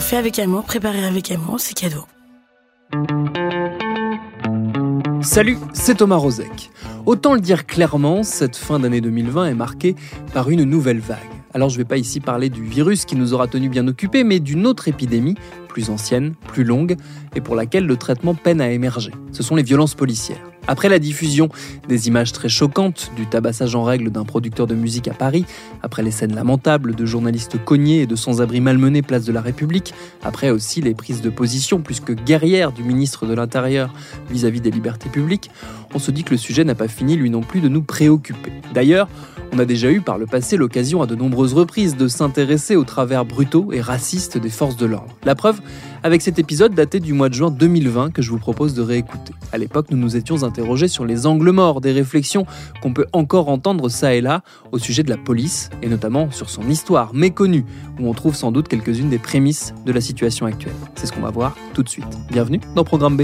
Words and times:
Fait 0.00 0.16
avec 0.16 0.38
amour, 0.38 0.64
préparé 0.64 1.04
avec 1.04 1.30
amour, 1.30 1.60
c'est 1.60 1.74
cadeau. 1.74 2.04
Salut, 5.22 5.58
c'est 5.72 5.96
Thomas 5.96 6.16
Rozek. 6.16 6.70
Autant 7.06 7.34
le 7.34 7.40
dire 7.40 7.66
clairement, 7.66 8.22
cette 8.22 8.56
fin 8.56 8.80
d'année 8.80 9.00
2020 9.00 9.46
est 9.46 9.54
marquée 9.54 9.94
par 10.32 10.50
une 10.50 10.64
nouvelle 10.64 10.98
vague. 10.98 11.18
Alors 11.54 11.68
je 11.68 11.74
ne 11.74 11.78
vais 11.78 11.88
pas 11.88 11.98
ici 11.98 12.20
parler 12.20 12.48
du 12.48 12.64
virus 12.64 13.04
qui 13.04 13.16
nous 13.16 13.34
aura 13.34 13.46
tenus 13.46 13.70
bien 13.70 13.86
occupés, 13.86 14.24
mais 14.24 14.40
d'une 14.40 14.66
autre 14.66 14.88
épidémie, 14.88 15.36
plus 15.68 15.90
ancienne, 15.90 16.34
plus 16.48 16.64
longue, 16.64 16.96
et 17.36 17.40
pour 17.40 17.54
laquelle 17.54 17.86
le 17.86 17.96
traitement 17.96 18.34
peine 18.34 18.60
à 18.60 18.70
émerger. 18.70 19.12
Ce 19.32 19.42
sont 19.42 19.56
les 19.56 19.62
violences 19.62 19.94
policières. 19.94 20.51
Après 20.68 20.88
la 20.88 21.00
diffusion 21.00 21.48
des 21.88 22.06
images 22.06 22.32
très 22.32 22.48
choquantes 22.48 23.10
du 23.16 23.26
tabassage 23.26 23.74
en 23.74 23.82
règle 23.82 24.10
d'un 24.10 24.24
producteur 24.24 24.68
de 24.68 24.74
musique 24.74 25.08
à 25.08 25.14
Paris, 25.14 25.44
après 25.82 26.02
les 26.04 26.12
scènes 26.12 26.34
lamentables 26.34 26.94
de 26.94 27.04
journalistes 27.04 27.62
cognés 27.64 28.02
et 28.02 28.06
de 28.06 28.14
sans-abri 28.14 28.60
malmenés 28.60 29.02
place 29.02 29.24
de 29.24 29.32
la 29.32 29.40
République, 29.40 29.92
après 30.22 30.50
aussi 30.50 30.80
les 30.80 30.94
prises 30.94 31.20
de 31.20 31.30
position 31.30 31.80
plus 31.80 31.98
que 31.98 32.12
guerrières 32.12 32.70
du 32.70 32.84
ministre 32.84 33.26
de 33.26 33.34
l'Intérieur 33.34 33.92
vis-à-vis 34.30 34.60
des 34.60 34.70
libertés 34.70 35.08
publiques, 35.08 35.50
on 35.94 35.98
se 35.98 36.10
dit 36.10 36.24
que 36.24 36.30
le 36.30 36.36
sujet 36.36 36.64
n'a 36.64 36.74
pas 36.74 36.88
fini 36.88 37.16
lui 37.16 37.30
non 37.30 37.40
plus 37.40 37.60
de 37.60 37.68
nous 37.68 37.82
préoccuper. 37.82 38.52
D'ailleurs, 38.74 39.08
on 39.54 39.58
a 39.58 39.66
déjà 39.66 39.90
eu 39.90 40.00
par 40.00 40.16
le 40.16 40.24
passé 40.26 40.56
l'occasion 40.56 41.02
à 41.02 41.06
de 41.06 41.14
nombreuses 41.14 41.52
reprises 41.52 41.96
de 41.96 42.08
s'intéresser 42.08 42.74
aux 42.74 42.84
travers 42.84 43.26
brutaux 43.26 43.70
et 43.72 43.82
racistes 43.82 44.38
des 44.38 44.48
forces 44.48 44.78
de 44.78 44.86
l'ordre. 44.86 45.14
La 45.24 45.34
preuve 45.34 45.60
avec 46.02 46.22
cet 46.22 46.38
épisode 46.38 46.74
daté 46.74 47.00
du 47.00 47.12
mois 47.12 47.28
de 47.28 47.34
juin 47.34 47.50
2020 47.50 48.12
que 48.12 48.22
je 48.22 48.30
vous 48.30 48.38
propose 48.38 48.72
de 48.74 48.80
réécouter. 48.80 49.34
À 49.52 49.58
l'époque, 49.58 49.86
nous 49.90 49.98
nous 49.98 50.16
étions 50.16 50.42
interrogés 50.42 50.88
sur 50.88 51.04
les 51.04 51.26
angles 51.26 51.50
morts 51.50 51.82
des 51.82 51.92
réflexions 51.92 52.46
qu'on 52.80 52.94
peut 52.94 53.06
encore 53.12 53.50
entendre 53.50 53.90
ça 53.90 54.14
et 54.14 54.22
là 54.22 54.42
au 54.72 54.78
sujet 54.78 55.02
de 55.02 55.10
la 55.10 55.18
police 55.18 55.68
et 55.82 55.88
notamment 55.88 56.30
sur 56.30 56.48
son 56.48 56.68
histoire 56.70 57.12
méconnue 57.12 57.66
où 58.00 58.08
on 58.08 58.14
trouve 58.14 58.34
sans 58.34 58.52
doute 58.52 58.68
quelques-unes 58.68 59.10
des 59.10 59.18
prémices 59.18 59.74
de 59.84 59.92
la 59.92 60.00
situation 60.00 60.46
actuelle. 60.46 60.72
C'est 60.94 61.06
ce 61.06 61.12
qu'on 61.12 61.20
va 61.20 61.30
voir 61.30 61.54
tout 61.74 61.82
de 61.82 61.88
suite. 61.90 62.18
Bienvenue 62.30 62.60
dans 62.74 62.84
Programme 62.84 63.18
B. 63.18 63.22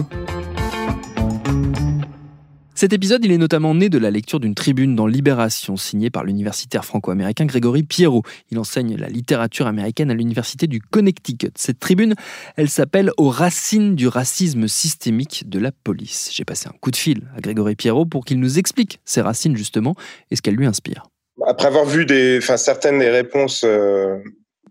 Cet 2.78 2.92
épisode, 2.92 3.24
il 3.24 3.32
est 3.32 3.38
notamment 3.38 3.74
né 3.74 3.88
de 3.88 3.98
la 3.98 4.08
lecture 4.08 4.38
d'une 4.38 4.54
tribune 4.54 4.94
dans 4.94 5.08
Libération, 5.08 5.76
signée 5.76 6.10
par 6.10 6.22
l'universitaire 6.22 6.84
franco-américain 6.84 7.44
Grégory 7.44 7.82
Pierrot. 7.82 8.22
Il 8.52 8.58
enseigne 8.60 8.96
la 8.96 9.08
littérature 9.08 9.66
américaine 9.66 10.12
à 10.12 10.14
l'université 10.14 10.68
du 10.68 10.80
Connecticut. 10.80 11.50
Cette 11.56 11.80
tribune, 11.80 12.14
elle 12.56 12.68
s'appelle 12.68 13.10
Aux 13.16 13.30
racines 13.30 13.96
du 13.96 14.06
racisme 14.06 14.68
systémique 14.68 15.50
de 15.50 15.58
la 15.58 15.72
police. 15.72 16.30
J'ai 16.32 16.44
passé 16.44 16.68
un 16.68 16.78
coup 16.80 16.92
de 16.92 16.96
fil 16.96 17.22
à 17.36 17.40
Grégory 17.40 17.74
Pierrot 17.74 18.06
pour 18.06 18.24
qu'il 18.24 18.38
nous 18.38 18.60
explique 18.60 19.00
ces 19.04 19.22
racines 19.22 19.56
justement 19.56 19.96
et 20.30 20.36
ce 20.36 20.42
qu'elles 20.42 20.54
lui 20.54 20.66
inspirent. 20.66 21.02
Après 21.48 21.66
avoir 21.66 21.84
vu 21.84 22.06
des, 22.06 22.40
certaines 22.40 23.00
des 23.00 23.10
réponses 23.10 23.64
euh, 23.64 24.18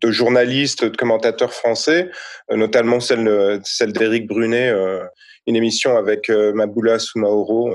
de 0.02 0.12
journalistes, 0.12 0.86
de 0.86 0.96
commentateurs 0.96 1.52
français, 1.52 2.10
euh, 2.54 2.56
notamment 2.56 3.02
celle, 3.02 3.60
celle 3.66 3.92
d'Éric 3.92 4.28
Brunet, 4.28 4.70
euh, 4.70 5.04
une 5.46 5.58
émission 5.58 5.98
avec 5.98 6.30
Maboula 6.30 7.00
Soumaoro, 7.00 7.74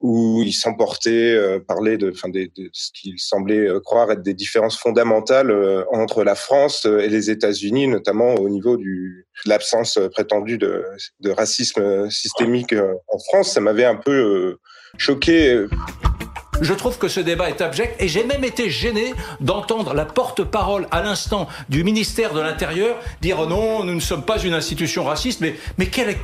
où 0.00 0.42
il 0.44 0.52
s'emportait, 0.52 1.34
euh, 1.34 1.58
parlait 1.58 1.96
de, 1.96 2.10
enfin, 2.10 2.28
de, 2.28 2.48
de, 2.56 2.70
ce 2.72 2.90
qu'il 2.92 3.18
semblait 3.18 3.68
euh, 3.68 3.80
croire 3.80 4.10
être 4.12 4.22
des 4.22 4.34
différences 4.34 4.78
fondamentales 4.78 5.50
euh, 5.50 5.84
entre 5.92 6.22
la 6.22 6.36
France 6.36 6.84
et 6.84 7.08
les 7.08 7.30
États-Unis, 7.30 7.88
notamment 7.88 8.34
au 8.34 8.48
niveau 8.48 8.76
du, 8.76 9.26
de 9.44 9.50
l'absence 9.50 9.98
prétendue 10.12 10.58
de, 10.58 10.84
de, 11.20 11.30
racisme 11.30 12.08
systémique 12.10 12.72
en 12.72 13.18
France. 13.18 13.52
Ça 13.52 13.60
m'avait 13.60 13.84
un 13.84 13.96
peu 13.96 14.58
choqué. 14.96 15.66
Je 16.60 16.74
trouve 16.74 16.98
que 16.98 17.08
ce 17.08 17.20
débat 17.20 17.48
est 17.48 17.60
abject 17.60 18.00
et 18.00 18.08
j'ai 18.08 18.24
même 18.24 18.44
été 18.44 18.70
gêné 18.70 19.14
d'entendre 19.40 19.94
la 19.94 20.04
porte-parole 20.04 20.86
à 20.90 21.02
l'instant 21.02 21.48
du 21.68 21.84
ministère 21.84 22.32
de 22.34 22.40
l'Intérieur 22.40 22.96
dire 23.20 23.46
non, 23.46 23.84
nous 23.84 23.94
ne 23.94 24.00
sommes 24.00 24.22
pas 24.24 24.38
une 24.38 24.54
institution 24.54 25.04
raciste, 25.04 25.40
mais, 25.40 25.54
mais 25.78 25.86
quelle 25.86 26.16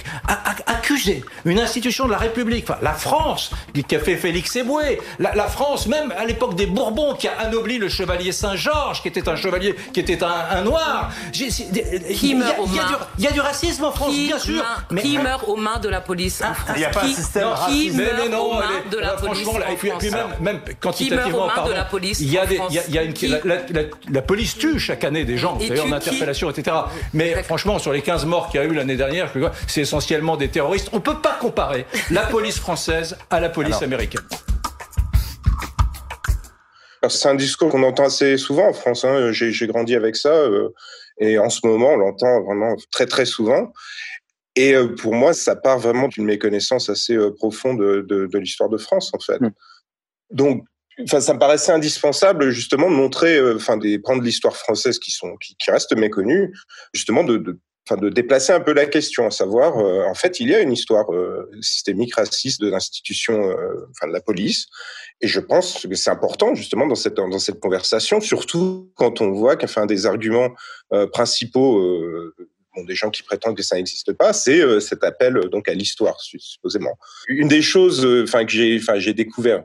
accuser 0.67 1.25
une 1.44 1.59
institution 1.59 2.06
de 2.06 2.11
la 2.12 2.19
République, 2.19 2.65
enfin 2.69 2.78
la 2.83 2.94
France, 2.94 3.50
qui 3.89 3.97
a 3.97 4.00
fait 4.00 4.17
Félix 4.17 4.55
Eboué, 4.56 4.99
la, 5.19 5.34
la 5.34 5.47
France 5.47 5.87
même 5.87 6.12
à 6.17 6.25
l'époque 6.25 6.55
des 6.55 6.67
Bourbons 6.67 7.15
qui 7.15 7.28
a 7.28 7.39
anobli 7.41 7.78
le 7.78 7.89
chevalier 7.89 8.33
Saint-Georges, 8.33 9.03
qui 9.03 9.09
était 9.09 9.28
un 9.28 9.37
chevalier, 9.37 9.75
qui 9.93 10.00
était 10.00 10.23
un, 10.23 10.33
un 10.50 10.62
noir. 10.62 11.11
Qui 11.33 12.34
meurt 12.34 12.59
aux 12.59 12.67
mains 12.67 12.99
Il 13.19 13.25
y 13.25 13.28
a 13.28 13.33
du 13.33 13.41
racisme 13.41 13.84
en 13.84 13.93
France, 13.93 14.11
qui 14.12 14.27
bien 14.27 14.39
sûr. 14.39 14.65
mais 14.91 15.03
qui 15.03 15.19
meurt 15.19 15.44
aux 15.47 15.56
mains 15.56 15.78
de 15.78 15.89
la 15.89 16.00
police 16.00 16.43
en 16.43 16.55
France 16.55 16.77
Il 16.77 16.78
n'y 16.81 16.84
a 16.84 16.91
pas 16.91 17.05
un 17.05 17.09
système 17.09 17.49
qui 17.55 17.61
raciste. 17.61 17.97
meurt 17.97 18.12
mais 18.23 18.28
non, 18.28 18.43
aux 18.43 18.55
mains 18.55 18.83
de 18.91 18.99
la 18.99 19.11
police 19.11 19.47
en 19.47 19.53
France 19.53 20.24
même, 20.41 20.61
quantitativement, 20.81 21.47
de 21.67 21.73
la 21.73 21.85
police 21.85 22.21
il 22.21 22.33
y 22.33 22.39
a 22.39 22.47
des, 22.47 22.61
il 22.69 22.75
y 22.75 22.79
a, 22.79 22.83
il 22.89 22.95
y 22.95 22.99
a 22.99 23.03
une, 23.03 23.12
Qui 23.12 23.29
la, 23.29 23.41
la, 23.45 23.57
la, 23.71 23.83
la, 24.11 24.23
police 24.23 24.57
tue 24.57 24.79
chaque 24.79 25.05
année 25.05 25.25
des 25.25 25.37
gens, 25.39 25.59
Et 25.59 25.69
d'ailleurs, 25.69 25.85
en 25.85 25.89
qui 25.89 25.95
interpellation, 25.95 26.51
etc. 26.51 26.77
Mais 27.12 27.43
franchement, 27.43 27.79
sur 27.79 27.93
les 27.93 28.03
15 28.03 28.27
morts 28.27 28.49
qu'il 28.49 28.61
y 28.61 28.65
a 28.65 28.67
eu 28.67 28.75
l'année 28.75 28.97
dernière, 28.97 29.31
c'est 29.67 29.83
essentiellement 29.83 30.37
des 30.37 30.49
terroristes. 30.49 30.89
On 30.93 31.01
peut 31.01 31.21
pas 31.21 31.37
comparer 31.41 31.87
la 32.11 32.23
police 32.23 32.59
française 32.59 33.17
à 33.31 33.41
la 33.41 33.49
police 33.49 33.77
Alors. 33.77 33.85
américaine. 33.85 34.23
C'est 37.09 37.29
un 37.29 37.35
discours 37.35 37.71
qu'on 37.71 37.83
entend 37.83 38.06
assez 38.06 38.39
souvent 38.39 38.69
en 38.69 38.73
France. 38.73 39.05
Hein. 39.05 39.31
J'ai, 39.33 39.67
grandi 39.67 39.95
avec 39.95 40.17
ça. 40.17 40.31
Euh, 40.31 40.71
et 41.19 41.39
en 41.39 41.51
ce 41.51 41.67
moment, 41.67 41.91
on 41.91 41.97
l'entend 41.97 42.43
vraiment 42.43 42.75
très, 42.91 43.06
très 43.06 43.27
souvent. 43.27 43.73
Et 44.56 44.75
euh, 44.75 44.95
pour 44.95 45.15
moi, 45.15 45.33
ça 45.33 45.56
part 45.56 45.79
vraiment 45.79 46.09
d'une 46.09 46.25
méconnaissance 46.25 46.89
assez 46.89 47.15
euh, 47.15 47.31
profonde 47.31 47.79
de, 47.81 48.06
de, 48.09 48.27
de 48.27 48.39
l'histoire 48.39 48.71
de 48.71 48.79
France, 48.79 49.12
en 49.12 49.19
fait. 49.19 49.41
Mm. 49.41 49.51
Donc, 50.34 50.65
enfin, 51.03 51.21
ça 51.21 51.33
me 51.33 51.39
paraissait 51.39 51.72
indispensable, 51.72 52.50
justement, 52.50 52.91
de 52.91 52.97
montrer, 52.97 53.37
euh, 53.37 53.56
enfin, 53.56 53.78
des 53.78 53.99
prendre 53.99 54.22
l'histoire 54.22 54.56
française 54.56 54.99
qui 54.99 55.11
sont, 55.11 55.37
qui, 55.37 55.56
qui 55.56 55.71
restent 55.71 55.97
méconnues, 55.97 56.53
justement, 56.93 57.25
de, 57.25 57.39
de 57.39 57.59
enfin 57.87 58.00
de 58.00 58.09
déplacer 58.09 58.53
un 58.53 58.61
peu 58.61 58.73
la 58.73 58.87
question, 58.87 59.27
à 59.27 59.31
savoir, 59.31 59.78
euh, 59.78 60.05
en 60.06 60.15
fait, 60.15 60.41
il 60.41 60.49
y 60.49 60.55
a 60.55 60.61
une 60.61 60.73
histoire 60.73 61.12
euh, 61.12 61.50
systémique 61.61 62.15
raciste 62.15 62.61
de 62.61 62.71
l'institution, 62.71 63.50
euh, 63.50 63.87
enfin 63.91 64.09
de 64.09 64.12
la 64.12 64.21
police, 64.21 64.67
et 65.21 65.28
je 65.28 65.41
pense 65.41 65.87
que 65.87 65.94
c'est 65.94 66.11
important 66.11 66.55
justement 66.55 66.87
dans 66.87 66.94
cette 66.94 67.15
dans 67.15 67.39
cette 67.39 67.61
conversation, 67.61 68.21
surtout 68.21 68.91
quand 68.97 69.21
on 69.21 69.33
voit 69.33 69.56
qu'un 69.56 69.87
des 69.87 70.06
arguments 70.06 70.50
euh, 70.93 71.06
principaux 71.06 71.78
euh, 71.78 72.34
bon, 72.75 72.85
des 72.85 72.95
gens 72.95 73.11
qui 73.11 73.23
prétendent 73.23 73.57
que 73.57 73.62
ça 73.62 73.77
n'existe 73.77 74.12
pas, 74.12 74.33
c'est 74.33 74.61
euh, 74.61 74.81
cet 74.81 75.05
appel 75.05 75.37
euh, 75.37 75.49
donc 75.49 75.69
à 75.69 75.75
l'histoire 75.75 76.21
supposément. 76.21 76.99
Une 77.29 77.49
des 77.49 77.62
choses, 77.62 78.05
euh, 78.05 78.25
enfin 78.25 78.45
que 78.45 78.53
j'ai, 78.53 78.79
enfin 78.79 78.99
j'ai 78.99 79.15
découvert. 79.15 79.65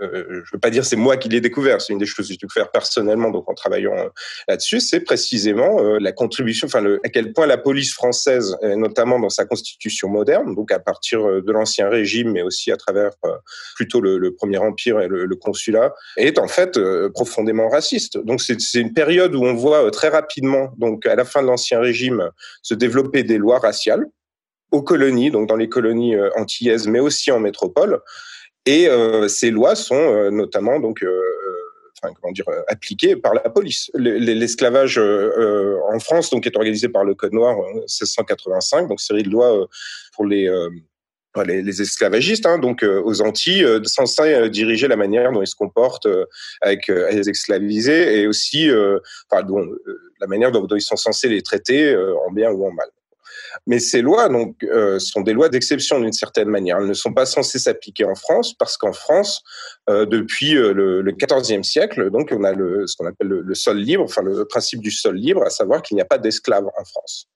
Euh, 0.00 0.42
je 0.44 0.50
veux 0.52 0.60
pas 0.60 0.70
dire 0.70 0.84
c'est 0.84 0.96
moi 0.96 1.16
qui 1.16 1.28
l'ai 1.28 1.40
découvert, 1.40 1.80
c'est 1.80 1.92
une 1.92 1.98
des 1.98 2.06
choses 2.06 2.26
que 2.26 2.32
j'ai 2.32 2.38
découvert 2.38 2.70
personnellement, 2.70 3.30
donc 3.30 3.48
en 3.50 3.54
travaillant 3.54 3.96
euh, 3.96 4.08
là-dessus, 4.46 4.80
c'est 4.80 5.00
précisément 5.00 5.80
euh, 5.80 5.98
la 6.00 6.12
contribution, 6.12 6.66
enfin 6.66 6.84
à 7.04 7.08
quel 7.08 7.32
point 7.32 7.46
la 7.46 7.58
police 7.58 7.92
française, 7.92 8.56
notamment 8.62 9.18
dans 9.18 9.28
sa 9.28 9.44
constitution 9.44 10.08
moderne, 10.08 10.54
donc 10.54 10.70
à 10.70 10.78
partir 10.78 11.42
de 11.42 11.52
l'ancien 11.52 11.88
régime, 11.88 12.32
mais 12.32 12.42
aussi 12.42 12.70
à 12.70 12.76
travers 12.76 13.10
plutôt 13.74 14.00
le, 14.00 14.34
Premier 14.34 14.58
Empire 14.58 15.00
et 15.00 15.08
le, 15.08 15.24
le 15.24 15.36
consulat, 15.36 15.94
est 16.16 16.38
en 16.38 16.48
fait 16.48 16.78
profondément 17.12 17.68
raciste. 17.68 18.18
Donc 18.18 18.40
c'est 18.40 18.80
une 18.80 18.92
période 18.92 19.34
où 19.34 19.44
on 19.44 19.54
voit 19.54 19.90
très 19.90 20.08
rapidement, 20.08 20.72
donc 20.76 21.06
à 21.06 21.14
la 21.14 21.24
fin 21.24 21.42
de 21.42 21.46
l'ancien 21.46 21.80
régime, 21.80 22.30
se 22.62 22.74
développer 22.74 23.22
des 23.22 23.38
lois 23.38 23.58
raciales 23.58 24.06
aux 24.70 24.82
colonies, 24.82 25.30
donc 25.30 25.48
dans 25.48 25.56
les 25.56 25.68
colonies 25.68 26.14
antillaises, 26.36 26.86
mais 26.86 27.00
aussi 27.00 27.30
en 27.30 27.40
métropole. 27.40 28.00
Et 28.66 28.88
euh, 28.88 29.28
ces 29.28 29.50
lois 29.50 29.74
sont 29.74 29.94
euh, 29.96 30.30
notamment 30.30 30.78
donc 30.78 31.02
euh, 31.02 31.22
enfin 32.02 32.12
comment 32.20 32.32
dire 32.32 32.44
appliquées 32.68 33.16
par 33.16 33.34
la 33.34 33.40
police. 33.48 33.90
Le- 33.94 34.18
le- 34.18 34.34
L'esclavage 34.34 34.98
euh, 34.98 35.76
en 35.92 35.98
France 35.98 36.30
donc 36.30 36.46
est 36.46 36.56
organisé 36.56 36.88
par 36.88 37.04
le 37.04 37.14
Code 37.14 37.32
noir 37.32 37.56
en 37.58 37.74
1685, 37.74 38.88
donc 38.88 39.00
série 39.00 39.22
de 39.22 39.30
lois 39.30 39.66
pour 40.14 40.26
les 40.26 40.48
euh, 40.48 40.68
les, 41.46 41.80
esclavagistes, 41.82 42.46
hein, 42.46 42.58
donc 42.58 42.82
euh, 42.82 43.00
aux 43.04 43.22
Antilles, 43.22 43.64
censés 43.84 44.50
diriger 44.50 44.88
la 44.88 44.96
manière 44.96 45.30
dont 45.30 45.40
ils 45.40 45.46
se 45.46 45.54
comportent 45.54 46.08
avec 46.62 46.88
les 46.88 47.28
esclavisés 47.30 48.18
et 48.20 48.26
aussi 48.26 48.68
enfin, 49.30 49.44
dont, 49.44 49.64
la 50.20 50.26
manière 50.26 50.50
dont, 50.50 50.64
dont 50.64 50.74
ils 50.74 50.80
sont 50.82 50.96
censés 50.96 51.28
les 51.28 51.42
traiter 51.42 51.96
en 52.26 52.32
bien 52.32 52.50
ou 52.50 52.66
en 52.66 52.72
mal. 52.72 52.88
Mais 53.66 53.78
ces 53.78 54.02
lois 54.02 54.28
donc 54.28 54.62
euh, 54.64 54.98
sont 54.98 55.20
des 55.20 55.32
lois 55.32 55.48
d'exception 55.48 56.00
d'une 56.00 56.12
certaine 56.12 56.48
manière. 56.48 56.78
Elles 56.78 56.86
ne 56.86 56.94
sont 56.94 57.12
pas 57.12 57.26
censées 57.26 57.58
s'appliquer 57.58 58.04
en 58.04 58.14
France 58.14 58.54
parce 58.54 58.76
qu'en 58.76 58.92
France, 58.92 59.42
euh, 59.88 60.06
depuis 60.06 60.56
euh, 60.56 60.72
le, 60.72 61.02
le 61.02 61.12
14e 61.12 61.62
siècle, 61.62 62.10
donc 62.10 62.30
on 62.32 62.44
a 62.44 62.52
le, 62.52 62.86
ce 62.86 62.96
qu'on 62.96 63.06
appelle 63.06 63.28
le, 63.28 63.54
sol 63.54 63.78
libre, 63.78 64.04
enfin 64.04 64.22
le 64.22 64.44
principe 64.44 64.80
du 64.80 64.90
sol 64.90 65.16
libre, 65.16 65.42
à 65.44 65.50
savoir 65.50 65.82
qu'il 65.82 65.94
n'y 65.96 66.00
a 66.00 66.06
pas 66.06 66.18
d'esclaves 66.18 66.66
en 66.66 66.84
France. 66.84 67.28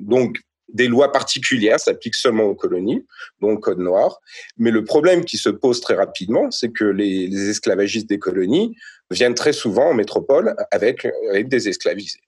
Donc 0.00 0.38
des 0.72 0.88
lois 0.88 1.12
particulières 1.12 1.78
s'appliquent 1.78 2.14
seulement 2.14 2.44
aux 2.44 2.54
colonies, 2.54 3.04
donc 3.40 3.60
code 3.60 3.78
noir. 3.78 4.20
Mais 4.56 4.70
le 4.70 4.84
problème 4.84 5.24
qui 5.24 5.36
se 5.36 5.50
pose 5.50 5.82
très 5.82 5.94
rapidement, 5.94 6.50
c'est 6.50 6.72
que 6.72 6.84
les, 6.84 7.50
esclavagistes 7.50 8.08
des 8.08 8.18
colonies 8.18 8.74
viennent 9.10 9.34
très 9.34 9.52
souvent 9.52 9.90
en 9.90 9.94
métropole 9.94 10.56
avec 10.70 11.06
des 11.48 11.68
esclavisés. 11.68 12.22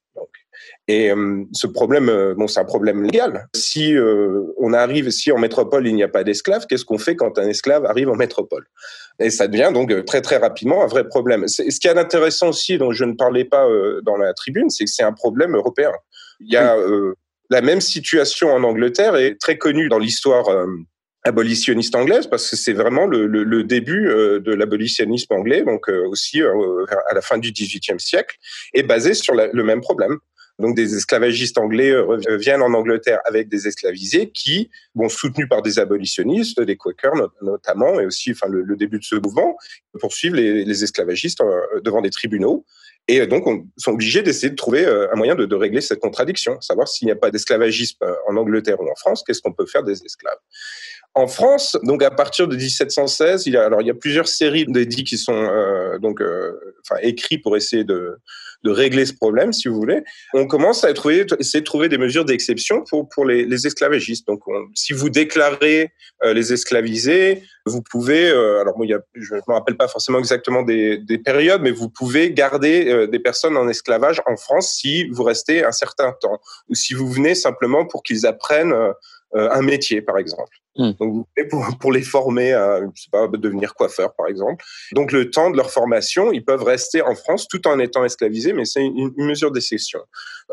Et 0.86 1.10
euh, 1.10 1.44
ce 1.52 1.66
problème, 1.66 2.08
euh, 2.08 2.34
bon, 2.34 2.46
c'est 2.46 2.60
un 2.60 2.64
problème 2.64 3.02
légal. 3.02 3.48
Si 3.54 3.94
euh, 3.96 4.42
on 4.58 4.72
arrive, 4.72 5.10
si 5.10 5.32
en 5.32 5.38
métropole 5.38 5.86
il 5.86 5.94
n'y 5.94 6.02
a 6.02 6.08
pas 6.08 6.24
d'esclaves, 6.24 6.66
qu'est-ce 6.66 6.84
qu'on 6.84 6.98
fait 6.98 7.16
quand 7.16 7.38
un 7.38 7.48
esclave 7.48 7.86
arrive 7.86 8.10
en 8.10 8.16
métropole? 8.16 8.66
Et 9.18 9.30
ça 9.30 9.48
devient 9.48 9.70
donc 9.72 10.04
très 10.04 10.20
très 10.20 10.36
rapidement 10.36 10.82
un 10.84 10.86
vrai 10.86 11.08
problème. 11.08 11.48
Ce 11.48 11.62
qui 11.62 11.86
est 11.86 11.98
intéressant 11.98 12.48
aussi, 12.48 12.76
dont 12.76 12.92
je 12.92 13.04
ne 13.04 13.14
parlais 13.14 13.44
pas 13.44 13.66
dans 14.02 14.16
la 14.16 14.34
tribune, 14.34 14.70
c'est 14.70 14.84
que 14.84 14.90
c'est 14.90 15.04
un 15.04 15.12
problème 15.12 15.54
européen. 15.54 15.92
Il 16.40 16.52
y 16.52 16.56
a 16.56 16.76
la 17.50 17.60
même 17.60 17.80
situation 17.80 18.52
en 18.52 18.64
Angleterre 18.64 19.14
est 19.14 19.40
très 19.40 19.56
connue 19.56 19.88
dans 19.88 19.98
l'histoire 19.98 20.46
abolitionniste 21.22 21.94
anglaise 21.94 22.26
parce 22.26 22.50
que 22.50 22.56
c'est 22.56 22.72
vraiment 22.72 23.06
le, 23.06 23.26
le, 23.26 23.44
le 23.44 23.62
début 23.62 24.08
de 24.08 24.52
l'abolitionnisme 24.52 25.32
anglais, 25.32 25.62
donc 25.62 25.88
aussi 25.88 26.42
à 26.42 27.14
la 27.14 27.20
fin 27.20 27.38
du 27.38 27.52
XVIIIe 27.52 28.00
siècle, 28.00 28.36
est 28.72 28.82
basé 28.82 29.14
sur 29.14 29.34
la, 29.34 29.46
le 29.46 29.62
même 29.62 29.80
problème. 29.80 30.18
Donc 30.58 30.76
des 30.76 30.94
esclavagistes 30.94 31.58
anglais 31.58 31.90
euh, 31.90 32.36
viennent 32.36 32.62
en 32.62 32.72
Angleterre 32.74 33.18
avec 33.24 33.48
des 33.48 33.66
esclavisés 33.66 34.30
qui, 34.30 34.70
bon, 34.94 35.08
soutenus 35.08 35.48
par 35.48 35.62
des 35.62 35.78
abolitionnistes, 35.78 36.60
des 36.60 36.76
Quakers 36.76 37.28
notamment, 37.42 37.98
et 37.98 38.06
aussi, 38.06 38.30
enfin, 38.30 38.46
le, 38.48 38.76
début 38.76 38.98
de 38.98 39.04
ce 39.04 39.16
mouvement, 39.16 39.56
poursuivent 40.00 40.34
les, 40.34 40.84
esclavagistes 40.84 41.40
euh, 41.40 41.80
devant 41.80 42.02
des 42.02 42.10
tribunaux. 42.10 42.64
Et 43.08 43.26
donc, 43.26 43.46
on 43.46 43.66
sont 43.76 43.92
obligés 43.92 44.22
d'essayer 44.22 44.48
de 44.48 44.54
trouver 44.54 44.84
euh, 44.86 45.12
un 45.12 45.16
moyen 45.16 45.34
de, 45.34 45.44
de 45.44 45.56
régler 45.56 45.80
cette 45.80 46.00
contradiction, 46.00 46.60
savoir 46.60 46.88
s'il 46.88 47.06
n'y 47.06 47.12
a 47.12 47.16
pas 47.16 47.30
d'esclavagisme 47.30 48.04
en 48.28 48.36
Angleterre 48.36 48.80
ou 48.80 48.88
en 48.88 48.94
France, 48.94 49.24
qu'est-ce 49.26 49.42
qu'on 49.42 49.52
peut 49.52 49.66
faire 49.66 49.82
des 49.82 50.04
esclaves? 50.04 50.38
En 51.16 51.28
France, 51.28 51.76
donc 51.84 52.02
à 52.02 52.10
partir 52.10 52.48
de 52.48 52.56
1716, 52.56 53.46
il 53.46 53.52
y 53.52 53.56
a 53.56 53.64
alors 53.64 53.80
il 53.80 53.86
y 53.86 53.90
a 53.90 53.94
plusieurs 53.94 54.26
séries 54.26 54.66
d'édits 54.66 55.04
qui 55.04 55.16
sont 55.16 55.32
euh, 55.32 55.98
donc 55.98 56.20
euh, 56.20 56.74
enfin 56.82 57.00
écrits 57.02 57.38
pour 57.38 57.56
essayer 57.56 57.84
de 57.84 58.18
de 58.64 58.70
régler 58.70 59.04
ce 59.04 59.12
problème, 59.12 59.52
si 59.52 59.68
vous 59.68 59.76
voulez. 59.76 60.02
On 60.32 60.46
commence 60.46 60.84
à 60.84 60.92
trouver, 60.94 61.26
essayer 61.38 61.60
de 61.60 61.66
trouver 61.66 61.88
des 61.88 61.98
mesures 61.98 62.24
d'exception 62.24 62.82
pour 62.88 63.08
pour 63.08 63.26
les, 63.26 63.44
les 63.44 63.66
esclavagistes. 63.66 64.26
Donc, 64.26 64.40
si 64.74 64.94
vous 64.94 65.10
déclarez 65.10 65.92
euh, 66.24 66.32
les 66.32 66.52
esclavisés, 66.52 67.42
vous 67.66 67.82
pouvez, 67.82 68.30
euh, 68.30 68.60
alors 68.62 68.76
moi, 68.76 68.86
il 68.86 68.90
y 68.90 68.94
a, 68.94 69.00
je 69.14 69.34
ne 69.34 69.40
me 69.46 69.54
rappelle 69.54 69.76
pas 69.76 69.88
forcément 69.88 70.18
exactement 70.18 70.62
des, 70.62 70.98
des 70.98 71.18
périodes, 71.18 71.60
mais 71.60 71.70
vous 71.70 71.90
pouvez 71.90 72.32
garder 72.32 72.90
euh, 72.90 73.06
des 73.06 73.18
personnes 73.18 73.56
en 73.56 73.68
esclavage 73.68 74.22
en 74.26 74.36
France 74.36 74.72
si 74.72 75.08
vous 75.10 75.22
restez 75.22 75.64
un 75.64 75.72
certain 75.72 76.12
temps 76.20 76.40
ou 76.68 76.74
si 76.74 76.94
vous 76.94 77.08
venez 77.08 77.34
simplement 77.34 77.84
pour 77.86 78.02
qu'ils 78.02 78.26
apprennent 78.26 78.74
un 79.34 79.62
métier, 79.62 80.00
par 80.00 80.18
exemple. 80.18 80.56
Mmh. 80.76 80.90
Donc, 80.98 81.26
pour, 81.50 81.66
pour, 81.78 81.92
les 81.92 82.02
former 82.02 82.52
à, 82.52 82.80
je 82.80 83.02
sais 83.02 83.08
pas, 83.10 83.28
devenir 83.28 83.74
coiffeur, 83.74 84.14
par 84.14 84.26
exemple. 84.26 84.64
Donc, 84.92 85.12
le 85.12 85.30
temps 85.30 85.50
de 85.50 85.56
leur 85.56 85.70
formation, 85.70 86.32
ils 86.32 86.44
peuvent 86.44 86.62
rester 86.62 87.00
en 87.02 87.14
France 87.14 87.46
tout 87.48 87.66
en 87.68 87.78
étant 87.78 88.04
esclavisés, 88.04 88.52
mais 88.52 88.64
c'est 88.64 88.84
une, 88.84 89.12
une, 89.16 89.26
mesure 89.26 89.52
d'exception. 89.52 90.00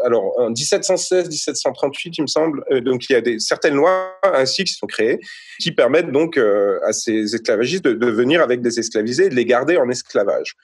Alors, 0.06 0.40
en 0.40 0.50
1716, 0.50 1.30
1738, 1.30 2.18
il 2.18 2.22
me 2.22 2.28
semble, 2.28 2.64
euh, 2.72 2.82
donc 2.82 3.10
il 3.10 3.14
y 3.14 3.16
a 3.16 3.22
des, 3.22 3.40
certaines 3.40 3.76
lois 3.76 4.16
ainsi 4.24 4.64
qui 4.64 4.74
sont 4.74 4.88
créées 4.88 5.20
qui 5.60 5.72
permettent 5.72 6.12
donc 6.12 6.38
euh, 6.38 6.80
à 6.86 6.94
ces 6.94 7.36
esclavagistes 7.36 7.84
de, 7.84 7.94
de, 7.94 8.08
venir 8.08 8.42
avec 8.42 8.62
des 8.62 8.80
esclavisés 8.80 9.26
et 9.26 9.30
de 9.30 9.36
les 9.36 9.46
garder 9.46 9.78
en 9.78 9.90
esclavage. 9.90 10.56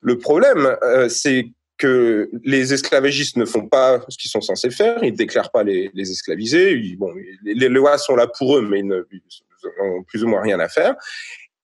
Le 0.00 0.18
problème, 0.18 0.76
euh, 0.82 1.08
c'est 1.08 1.46
que 1.76 2.30
les 2.44 2.72
esclavagistes 2.72 3.36
ne 3.36 3.44
font 3.44 3.66
pas 3.66 4.00
ce 4.08 4.16
qu'ils 4.16 4.30
sont 4.30 4.40
censés 4.40 4.70
faire, 4.70 5.02
ils 5.02 5.12
ne 5.12 5.16
déclarent 5.16 5.50
pas 5.50 5.64
les, 5.64 5.90
les 5.94 6.10
esclavisés, 6.10 6.72
ils, 6.72 6.96
bon, 6.96 7.12
les, 7.42 7.68
lois 7.68 7.98
sont 7.98 8.14
là 8.14 8.26
pour 8.26 8.56
eux, 8.56 8.62
mais 8.62 8.80
ils 8.80 8.86
n'ont 8.86 10.02
plus 10.06 10.22
ou 10.22 10.28
moins 10.28 10.40
rien 10.40 10.60
à 10.60 10.68
faire. 10.68 10.94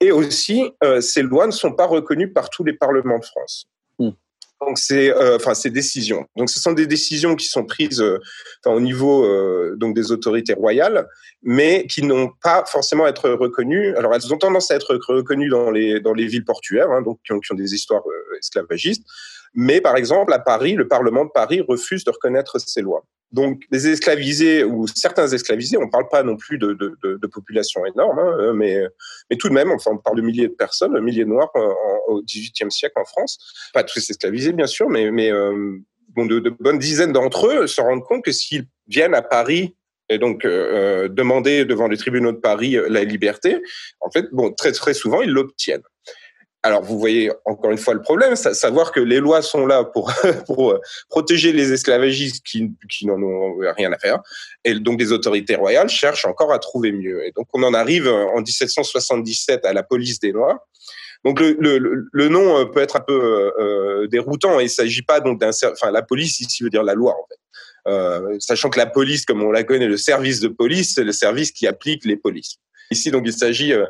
Et 0.00 0.10
aussi, 0.12 0.72
euh, 0.82 1.00
ces 1.00 1.22
lois 1.22 1.46
ne 1.46 1.52
sont 1.52 1.72
pas 1.72 1.86
reconnues 1.86 2.32
par 2.32 2.50
tous 2.50 2.64
les 2.64 2.72
parlements 2.72 3.18
de 3.18 3.24
France. 3.24 3.68
Mmh. 3.98 4.10
Donc 4.60 4.78
c'est, 4.78 5.10
euh, 5.10 5.36
enfin, 5.36 5.54
ces 5.54 5.70
décisions. 5.70 6.26
Donc 6.36 6.50
ce 6.50 6.60
sont 6.60 6.72
des 6.72 6.86
décisions 6.86 7.34
qui 7.34 7.46
sont 7.46 7.64
prises, 7.64 8.02
euh, 8.02 8.18
au 8.66 8.80
niveau 8.80 9.24
euh, 9.24 9.74
donc 9.76 9.94
des 9.94 10.12
autorités 10.12 10.52
royales, 10.52 11.08
mais 11.42 11.86
qui 11.86 12.02
n'ont 12.02 12.30
pas 12.42 12.64
forcément 12.66 13.06
à 13.06 13.08
être 13.08 13.30
reconnues. 13.30 13.94
Alors 13.96 14.14
elles 14.14 14.32
ont 14.32 14.38
tendance 14.38 14.70
à 14.70 14.74
être 14.74 14.98
reconnues 15.08 15.48
dans 15.48 15.70
les 15.70 16.00
dans 16.00 16.12
les 16.12 16.26
villes 16.26 16.44
portuaires, 16.44 16.90
hein, 16.90 17.00
donc 17.00 17.20
qui 17.24 17.32
ont, 17.32 17.40
qui 17.40 17.52
ont, 17.52 17.56
des 17.56 17.74
histoires 17.74 18.02
esclavagistes. 18.38 19.04
Mais 19.54 19.80
par 19.80 19.96
exemple, 19.96 20.32
à 20.32 20.38
Paris, 20.38 20.74
le 20.74 20.88
Parlement 20.88 21.24
de 21.24 21.30
Paris 21.30 21.60
refuse 21.66 22.04
de 22.04 22.10
reconnaître 22.10 22.58
ces 22.60 22.82
lois. 22.82 23.04
Donc, 23.32 23.62
les 23.70 23.88
esclavisés 23.88 24.64
ou 24.64 24.86
certains 24.88 25.28
esclavisés, 25.28 25.76
on 25.76 25.86
ne 25.86 25.90
parle 25.90 26.08
pas 26.08 26.22
non 26.24 26.36
plus 26.36 26.58
de, 26.58 26.72
de, 26.72 26.96
de, 27.02 27.16
de 27.16 27.26
population 27.28 27.86
énorme, 27.86 28.18
hein, 28.18 28.52
mais, 28.54 28.80
mais 29.30 29.36
tout 29.36 29.48
de 29.48 29.54
même, 29.54 29.70
enfin, 29.70 29.92
on 29.92 29.98
parle 29.98 30.16
de 30.16 30.22
milliers 30.22 30.48
de 30.48 30.54
personnes, 30.54 30.98
milliers 31.00 31.24
de 31.24 31.28
Noirs 31.28 31.50
en, 31.54 31.74
au 32.08 32.22
XVIIIe 32.22 32.70
siècle 32.70 32.98
en 32.98 33.04
France. 33.04 33.38
Pas 33.72 33.84
tous 33.84 34.10
esclavisés, 34.10 34.52
bien 34.52 34.66
sûr, 34.66 34.88
mais, 34.88 35.12
mais 35.12 35.30
euh, 35.30 35.78
bon, 36.08 36.26
de, 36.26 36.40
bonnes 36.58 36.80
dizaines 36.80 37.12
d'entre 37.12 37.46
eux 37.46 37.66
se 37.68 37.80
rendent 37.80 38.04
compte 38.04 38.24
que 38.24 38.32
s'ils 38.32 38.66
viennent 38.88 39.14
à 39.14 39.22
Paris 39.22 39.76
et 40.08 40.18
donc 40.18 40.44
euh, 40.44 41.08
demander 41.08 41.64
devant 41.64 41.86
les 41.86 41.96
tribunaux 41.96 42.32
de 42.32 42.38
Paris 42.38 42.76
la 42.88 43.04
liberté, 43.04 43.62
en 44.00 44.10
fait, 44.10 44.26
bon, 44.32 44.52
très 44.52 44.72
très 44.72 44.92
souvent, 44.92 45.22
ils 45.22 45.30
l'obtiennent. 45.30 45.84
Alors, 46.62 46.82
vous 46.82 46.98
voyez 46.98 47.30
encore 47.46 47.70
une 47.70 47.78
fois 47.78 47.94
le 47.94 48.02
problème, 48.02 48.36
savoir 48.36 48.92
que 48.92 49.00
les 49.00 49.18
lois 49.18 49.40
sont 49.40 49.66
là 49.66 49.82
pour, 49.84 50.12
pour 50.46 50.72
euh, 50.72 50.80
protéger 51.08 51.52
les 51.52 51.72
esclavagistes 51.72 52.44
qui, 52.44 52.70
n'en 53.06 53.22
ont 53.22 53.56
rien 53.76 53.92
à 53.92 53.98
faire. 53.98 54.20
Et 54.64 54.74
donc, 54.74 54.98
des 54.98 55.12
autorités 55.12 55.54
royales 55.54 55.88
cherchent 55.88 56.26
encore 56.26 56.52
à 56.52 56.58
trouver 56.58 56.92
mieux. 56.92 57.24
Et 57.26 57.32
donc, 57.32 57.46
on 57.54 57.62
en 57.62 57.72
arrive 57.72 58.08
en 58.08 58.40
1777 58.40 59.64
à 59.64 59.72
la 59.72 59.82
police 59.82 60.20
des 60.20 60.32
Noirs. 60.32 60.58
Donc, 61.24 61.40
le, 61.40 61.56
le, 61.58 62.08
le 62.10 62.28
nom 62.28 62.58
euh, 62.58 62.64
peut 62.64 62.80
être 62.80 62.96
un 62.96 63.00
peu 63.00 63.52
euh, 63.58 64.06
déroutant. 64.08 64.58
Il 64.60 64.70
s'agit 64.70 65.02
pas 65.02 65.20
donc 65.20 65.40
d'un... 65.40 65.50
Enfin, 65.50 65.90
la 65.90 66.02
police 66.02 66.40
ici 66.40 66.62
veut 66.62 66.70
dire 66.70 66.82
la 66.82 66.94
loi, 66.94 67.12
en 67.12 67.26
fait. 67.28 67.40
Euh, 67.88 68.36
sachant 68.38 68.70
que 68.70 68.78
la 68.78 68.86
police, 68.86 69.24
comme 69.24 69.42
on 69.42 69.50
la 69.50 69.64
connaît, 69.64 69.86
le 69.86 69.96
service 69.96 70.40
de 70.40 70.48
police, 70.48 70.94
c'est 70.94 71.04
le 71.04 71.12
service 71.12 71.52
qui 71.52 71.66
applique 71.66 72.04
les 72.04 72.16
polices. 72.16 72.56
Ici, 72.90 73.10
donc, 73.10 73.22
il 73.26 73.32
s'agit 73.32 73.72
euh, 73.72 73.84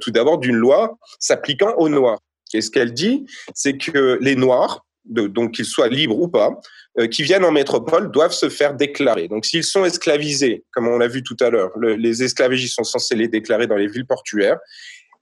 tout 0.00 0.10
d'abord 0.10 0.38
d'une 0.38 0.56
loi 0.56 0.98
s'appliquant 1.18 1.74
aux 1.76 1.88
Noirs. 1.88 2.20
Et 2.52 2.60
ce 2.60 2.70
qu'elle 2.70 2.92
dit, 2.92 3.26
c'est 3.54 3.76
que 3.76 4.18
les 4.20 4.34
Noirs, 4.34 4.84
donc 5.04 5.52
qu'ils 5.52 5.64
soient 5.64 5.88
libres 5.88 6.18
ou 6.18 6.28
pas, 6.28 6.60
euh, 6.98 7.06
qui 7.06 7.22
viennent 7.22 7.44
en 7.44 7.52
métropole, 7.52 8.10
doivent 8.10 8.32
se 8.32 8.48
faire 8.48 8.74
déclarer. 8.74 9.28
Donc, 9.28 9.46
s'ils 9.46 9.64
sont 9.64 9.84
esclavisés, 9.84 10.64
comme 10.72 10.88
on 10.88 10.98
l'a 10.98 11.08
vu 11.08 11.22
tout 11.22 11.36
à 11.40 11.50
l'heure, 11.50 11.70
le, 11.76 11.94
les 11.94 12.22
esclavagistes 12.22 12.74
sont 12.74 12.84
censés 12.84 13.14
les 13.14 13.28
déclarer 13.28 13.66
dans 13.66 13.76
les 13.76 13.86
villes 13.86 14.06
portuaires 14.06 14.58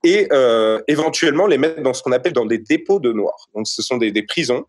et 0.04 0.28
euh, 0.32 0.80
éventuellement 0.87 1.47
les 1.47 1.58
mettre 1.58 1.82
dans 1.82 1.92
ce 1.92 2.02
qu'on 2.02 2.12
appelle 2.12 2.32
dans 2.32 2.47
des 2.47 2.58
dépôts 2.58 3.00
de 3.00 3.12
Noirs. 3.12 3.49
Donc, 3.54 3.66
ce 3.68 3.82
sont 3.82 3.99
des 3.99 4.23
prisons 4.23 4.64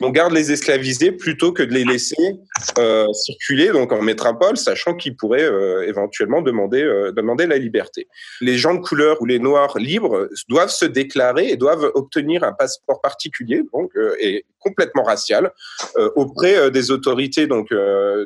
on 0.00 0.10
garde 0.10 0.32
les 0.32 0.52
esclavisés 0.52 1.12
plutôt 1.12 1.52
que 1.52 1.62
de 1.62 1.72
les 1.72 1.84
laisser 1.84 2.36
euh, 2.78 3.12
circuler 3.12 3.68
donc 3.68 3.92
en 3.92 4.02
métropole, 4.02 4.56
sachant 4.56 4.94
qu'ils 4.94 5.16
pourraient 5.16 5.42
euh, 5.42 5.86
éventuellement 5.88 6.42
demander 6.42 6.82
euh, 6.82 7.12
demander 7.12 7.46
la 7.46 7.58
liberté. 7.58 8.08
Les 8.40 8.58
gens 8.58 8.74
de 8.74 8.80
couleur 8.80 9.20
ou 9.20 9.26
les 9.26 9.38
noirs 9.38 9.78
libres 9.78 10.28
doivent 10.48 10.70
se 10.70 10.84
déclarer 10.84 11.48
et 11.48 11.56
doivent 11.56 11.90
obtenir 11.94 12.44
un 12.44 12.52
passeport 12.52 13.00
particulier, 13.00 13.62
donc 13.72 13.90
euh, 13.96 14.14
et 14.20 14.44
complètement 14.60 15.04
racial, 15.04 15.52
euh, 15.98 16.10
auprès 16.16 16.70
des 16.70 16.90
autorités 16.90 17.46
donc 17.46 17.72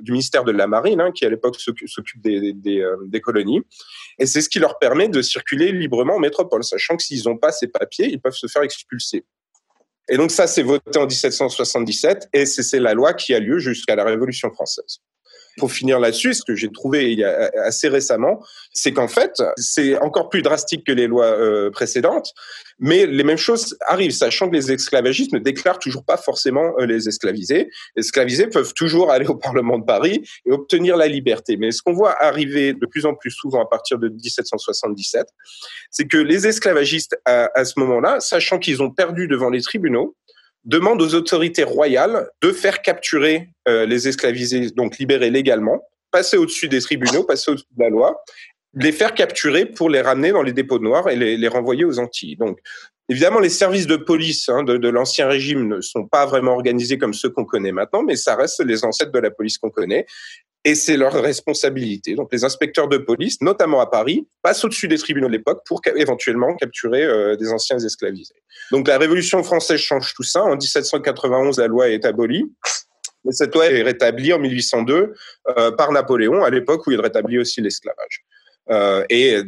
du 0.00 0.12
ministère 0.12 0.44
de 0.44 0.52
la 0.52 0.66
Marine, 0.66 1.00
hein, 1.00 1.12
qui 1.12 1.24
à 1.26 1.28
l'époque 1.28 1.56
s'occupe 1.58 2.22
des, 2.22 2.52
des, 2.52 2.84
des, 3.06 3.20
colonies. 3.20 3.60
Et 4.18 4.26
c'est 4.26 4.40
ce 4.40 4.48
qui 4.48 4.58
leur 4.58 4.78
permet 4.78 5.08
de 5.08 5.20
circuler 5.20 5.72
librement 5.72 6.16
en 6.16 6.18
métropole, 6.18 6.64
sachant 6.64 6.96
que 6.96 7.02
s'ils 7.02 7.24
n'ont 7.26 7.36
pas 7.36 7.52
ces 7.52 7.68
papiers, 7.68 8.06
ils 8.06 8.20
peuvent 8.20 8.32
se 8.32 8.46
faire 8.46 8.62
expulser. 8.62 9.24
Et 10.08 10.16
donc 10.16 10.30
ça, 10.30 10.46
c'est 10.46 10.62
voté 10.62 10.98
en 10.98 11.06
1777 11.06 12.28
et 12.32 12.46
c'est 12.46 12.80
la 12.80 12.94
loi 12.94 13.14
qui 13.14 13.34
a 13.34 13.40
lieu 13.40 13.58
jusqu'à 13.58 13.94
la 13.96 14.04
Révolution 14.04 14.50
française. 14.50 15.00
Pour 15.58 15.70
finir 15.70 16.00
là-dessus, 16.00 16.34
ce 16.34 16.42
que 16.42 16.54
j'ai 16.54 16.70
trouvé 16.70 17.12
il 17.12 17.18
y 17.18 17.24
a 17.24 17.50
assez 17.64 17.88
récemment, 17.88 18.42
c'est 18.72 18.92
qu'en 18.92 19.08
fait, 19.08 19.42
c'est 19.56 19.98
encore 19.98 20.28
plus 20.28 20.42
drastique 20.42 20.84
que 20.86 20.92
les 20.92 21.06
lois 21.06 21.26
euh, 21.26 21.70
précédentes, 21.70 22.32
mais 22.78 23.06
les 23.06 23.22
mêmes 23.22 23.36
choses 23.36 23.76
arrivent, 23.86 24.12
sachant 24.12 24.48
que 24.48 24.54
les 24.54 24.72
esclavagistes 24.72 25.32
ne 25.32 25.38
déclarent 25.38 25.78
toujours 25.78 26.04
pas 26.04 26.16
forcément 26.16 26.72
euh, 26.78 26.86
les 26.86 27.08
esclavisés. 27.08 27.68
Les 27.96 28.00
esclavisés 28.00 28.46
peuvent 28.46 28.72
toujours 28.74 29.10
aller 29.10 29.26
au 29.26 29.36
Parlement 29.36 29.78
de 29.78 29.84
Paris 29.84 30.26
et 30.46 30.52
obtenir 30.52 30.96
la 30.96 31.06
liberté. 31.06 31.56
Mais 31.56 31.70
ce 31.70 31.82
qu'on 31.82 31.92
voit 31.92 32.20
arriver 32.22 32.72
de 32.72 32.86
plus 32.86 33.04
en 33.04 33.14
plus 33.14 33.30
souvent 33.30 33.62
à 33.62 33.68
partir 33.68 33.98
de 33.98 34.08
1777, 34.08 35.26
c'est 35.90 36.06
que 36.06 36.16
les 36.16 36.46
esclavagistes, 36.46 37.16
à, 37.24 37.50
à 37.54 37.64
ce 37.64 37.78
moment-là, 37.80 38.20
sachant 38.20 38.58
qu'ils 38.58 38.82
ont 38.82 38.90
perdu 38.90 39.28
devant 39.28 39.50
les 39.50 39.60
tribunaux, 39.60 40.16
demande 40.64 41.02
aux 41.02 41.14
autorités 41.14 41.64
royales 41.64 42.28
de 42.40 42.52
faire 42.52 42.82
capturer 42.82 43.48
euh, 43.68 43.86
les 43.86 44.08
esclavisés, 44.08 44.70
donc 44.70 44.98
libérés 44.98 45.30
légalement, 45.30 45.82
passer 46.10 46.36
au-dessus 46.36 46.68
des 46.68 46.80
tribunaux, 46.80 47.24
passer 47.24 47.50
au-dessus 47.50 47.66
de 47.76 47.82
la 47.82 47.90
loi, 47.90 48.22
les 48.74 48.92
faire 48.92 49.14
capturer 49.14 49.66
pour 49.66 49.90
les 49.90 50.00
ramener 50.00 50.30
dans 50.30 50.42
les 50.42 50.52
dépôts 50.52 50.78
noirs 50.78 51.08
et 51.08 51.16
les, 51.16 51.48
renvoyer 51.48 51.84
aux 51.84 51.98
Antilles. 51.98 52.36
Donc, 52.36 52.58
évidemment, 53.08 53.40
les 53.40 53.50
services 53.50 53.86
de 53.86 53.96
police 53.96 54.48
hein, 54.48 54.62
de 54.62 54.88
l'ancien 54.88 55.28
régime 55.28 55.68
ne 55.68 55.80
sont 55.80 56.06
pas 56.06 56.26
vraiment 56.26 56.52
organisés 56.52 56.96
comme 56.96 57.12
ceux 57.12 57.28
qu'on 57.28 57.44
connaît 57.44 57.72
maintenant, 57.72 58.02
mais 58.02 58.16
ça 58.16 58.34
reste 58.34 58.64
les 58.64 58.84
ancêtres 58.84 59.12
de 59.12 59.18
la 59.18 59.30
police 59.30 59.58
qu'on 59.58 59.70
connaît. 59.70 60.06
Et 60.64 60.76
c'est 60.76 60.96
leur 60.96 61.12
responsabilité. 61.12 62.14
Donc, 62.14 62.28
les 62.32 62.44
inspecteurs 62.44 62.86
de 62.88 62.96
police, 62.96 63.40
notamment 63.40 63.80
à 63.80 63.86
Paris, 63.86 64.28
passent 64.42 64.64
au-dessus 64.64 64.86
des 64.86 64.98
tribunaux 64.98 65.26
de 65.26 65.32
l'époque 65.32 65.62
pour 65.66 65.80
éventuellement 65.96 66.54
capturer 66.54 67.02
euh, 67.02 67.34
des 67.34 67.50
anciens 67.50 67.78
esclavisés. 67.78 68.40
Donc, 68.70 68.86
la 68.86 68.96
Révolution 68.96 69.42
française 69.42 69.80
change 69.80 70.14
tout 70.14 70.22
ça. 70.22 70.42
En 70.42 70.56
1791, 70.56 71.58
la 71.58 71.66
loi 71.66 71.88
est 71.88 72.04
abolie. 72.04 72.44
Mais 73.24 73.32
cette 73.32 73.54
loi 73.54 73.66
est 73.66 73.82
rétablie 73.82 74.32
en 74.32 74.38
1802 74.38 75.14
euh, 75.48 75.70
par 75.72 75.92
Napoléon, 75.92 76.44
à 76.44 76.50
l'époque 76.50 76.86
où 76.86 76.92
il 76.92 77.00
rétablit 77.00 77.38
aussi 77.38 77.60
l'esclavage. 77.60 78.24
Euh, 78.70 79.04
et 79.10 79.42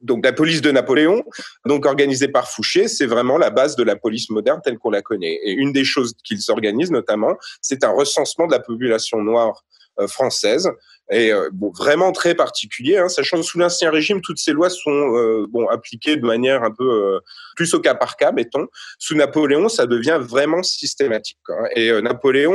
donc 0.00 0.24
la 0.24 0.32
police 0.32 0.60
de 0.60 0.70
Napoléon, 0.70 1.24
donc 1.64 1.86
organisée 1.86 2.28
par 2.28 2.50
Fouché, 2.50 2.88
c'est 2.88 3.06
vraiment 3.06 3.38
la 3.38 3.50
base 3.50 3.76
de 3.76 3.84
la 3.84 3.96
police 3.96 4.30
moderne 4.30 4.60
telle 4.62 4.78
qu'on 4.78 4.90
la 4.90 5.02
connaît. 5.02 5.38
Et 5.44 5.52
une 5.52 5.72
des 5.72 5.84
choses 5.84 6.12
qu'ils 6.24 6.50
organisent 6.50 6.90
notamment, 6.90 7.36
c'est 7.60 7.84
un 7.84 7.90
recensement 7.90 8.46
de 8.46 8.52
la 8.52 8.60
population 8.60 9.22
noire 9.22 9.64
française 10.08 10.70
et 11.12 11.30
euh, 11.30 11.50
bon, 11.52 11.70
vraiment 11.70 12.10
très 12.12 12.34
particulier, 12.34 12.96
hein, 12.96 13.08
sachant 13.08 13.36
que 13.36 13.42
sous 13.42 13.58
l'ancien 13.58 13.90
régime, 13.90 14.22
toutes 14.22 14.38
ces 14.38 14.52
lois 14.52 14.70
sont 14.70 14.90
euh, 14.90 15.46
bon 15.48 15.68
appliquées 15.68 16.16
de 16.16 16.24
manière 16.24 16.62
un 16.62 16.70
peu 16.70 17.20
plus 17.54 17.74
au 17.74 17.80
cas 17.80 17.94
par 17.94 18.16
cas, 18.16 18.32
mettons. 18.32 18.66
Sous 18.98 19.14
Napoléon, 19.14 19.68
ça 19.68 19.86
devient 19.86 20.18
vraiment 20.20 20.62
systématique. 20.62 21.38
Hein. 21.48 21.64
Et 21.76 21.92
Napoléon, 22.00 22.54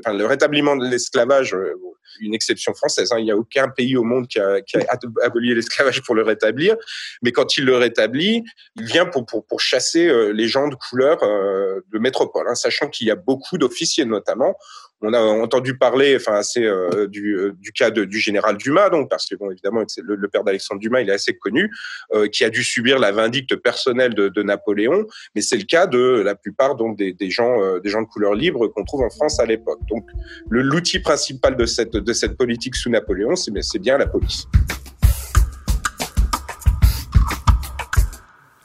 enfin, 0.00 0.16
le 0.16 0.26
rétablissement 0.26 0.76
de 0.76 0.86
l'esclavage, 0.86 1.56
une 2.20 2.34
exception 2.34 2.74
française. 2.74 3.10
Hein, 3.12 3.18
il 3.20 3.24
n'y 3.24 3.30
a 3.30 3.36
aucun 3.36 3.68
pays 3.68 3.96
au 3.96 4.02
monde 4.02 4.26
qui 4.26 4.40
a, 4.40 4.60
qui 4.60 4.76
a 4.76 4.98
aboli 5.22 5.54
l'esclavage 5.54 6.02
pour 6.02 6.14
le 6.14 6.22
rétablir, 6.22 6.76
mais 7.22 7.32
quand 7.32 7.56
il 7.56 7.64
le 7.64 7.76
rétablit, 7.76 8.44
il 8.76 8.84
vient 8.84 9.06
pour 9.06 9.24
pour, 9.24 9.46
pour 9.46 9.60
chasser 9.60 10.32
les 10.32 10.48
gens 10.48 10.68
de 10.68 10.74
couleur 10.74 11.18
de 11.20 11.98
métropole, 11.98 12.48
hein, 12.48 12.54
sachant 12.54 12.88
qu'il 12.88 13.06
y 13.06 13.10
a 13.10 13.16
beaucoup 13.16 13.56
d'officiers 13.56 14.04
notamment 14.04 14.56
on 15.00 15.12
a 15.12 15.20
entendu 15.20 15.78
parler, 15.78 16.16
enfin, 16.16 16.34
assez 16.34 16.64
euh, 16.64 17.06
du, 17.06 17.36
euh, 17.36 17.52
du 17.60 17.72
cas 17.72 17.90
de, 17.90 18.04
du 18.04 18.18
général 18.18 18.56
Dumas, 18.56 18.90
donc 18.90 19.08
parce 19.08 19.26
que 19.26 19.36
bon, 19.36 19.50
évidemment, 19.50 19.84
le, 20.02 20.28
père 20.28 20.42
d'Alexandre 20.42 20.80
Dumas, 20.80 21.00
il 21.00 21.08
est 21.08 21.12
assez 21.12 21.36
connu, 21.36 21.70
euh, 22.14 22.26
qui 22.26 22.44
a 22.44 22.50
dû 22.50 22.64
subir 22.64 22.98
la 22.98 23.12
vindicte 23.12 23.56
personnelle 23.56 24.14
de, 24.14 24.42
Napoléon, 24.42 25.06
mais 25.34 25.42
c'est 25.42 25.56
le 25.56 25.64
cas 25.64 25.86
de 25.86 26.22
la 26.24 26.34
plupart 26.34 26.76
donc 26.76 26.96
des, 26.96 27.30
gens, 27.30 27.78
des 27.80 27.90
gens 27.90 28.00
de 28.02 28.06
couleur 28.06 28.34
libre 28.34 28.68
qu'on 28.68 28.84
trouve 28.84 29.02
en 29.02 29.10
France 29.10 29.40
à 29.40 29.46
l'époque. 29.46 29.80
Donc, 29.90 30.06
l'outil 30.48 31.00
principal 31.00 31.56
de 31.56 31.66
cette 31.66 31.92
de 31.92 32.12
cette 32.12 32.36
politique 32.36 32.76
sous 32.76 32.88
Napoléon, 32.88 33.34
c'est 33.36 33.78
bien 33.78 33.98
la 33.98 34.06
police. 34.06 34.46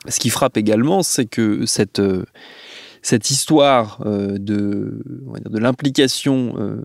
Ce 0.07 0.19
qui 0.19 0.29
frappe 0.29 0.57
également, 0.57 1.03
c'est 1.03 1.25
que 1.25 1.65
cette 1.65 1.99
cette 3.03 3.29
histoire 3.29 4.01
euh, 4.05 4.37
de, 4.39 5.03
l'implication 5.51 6.55
euh, 6.57 6.81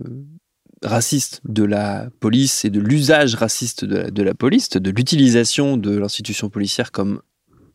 raciste 0.82 1.40
de 1.44 1.64
la 1.64 2.08
police 2.20 2.64
et 2.64 2.70
de 2.70 2.80
l'usage 2.80 3.36
raciste 3.36 3.84
de 3.84 3.96
la, 3.96 4.10
de 4.10 4.22
la 4.22 4.34
police, 4.34 4.70
de 4.70 4.90
l'utilisation 4.90 5.76
de 5.76 5.96
l'institution 5.96 6.50
policière 6.50 6.92
comme 6.92 7.22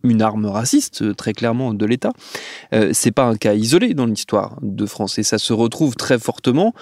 une 0.03 0.21
arme 0.21 0.45
raciste, 0.45 1.15
très 1.15 1.31
clairement, 1.31 1.73
de 1.73 1.85
l'État. 1.85 2.12
Euh, 2.73 2.89
c'est 2.93 3.12
pas 3.12 3.23
un 3.23 3.38
cas 3.38 3.53
isolé 3.53 3.93
dans 3.93 4.05
l'histoire 4.05 4.59
de 4.62 4.85
France 4.85 5.17
et 5.17 5.23
ça 5.23 5.38
se 5.38 5.53
retrouve 5.53 5.95
très 5.95 6.19
fortement 6.19 6.73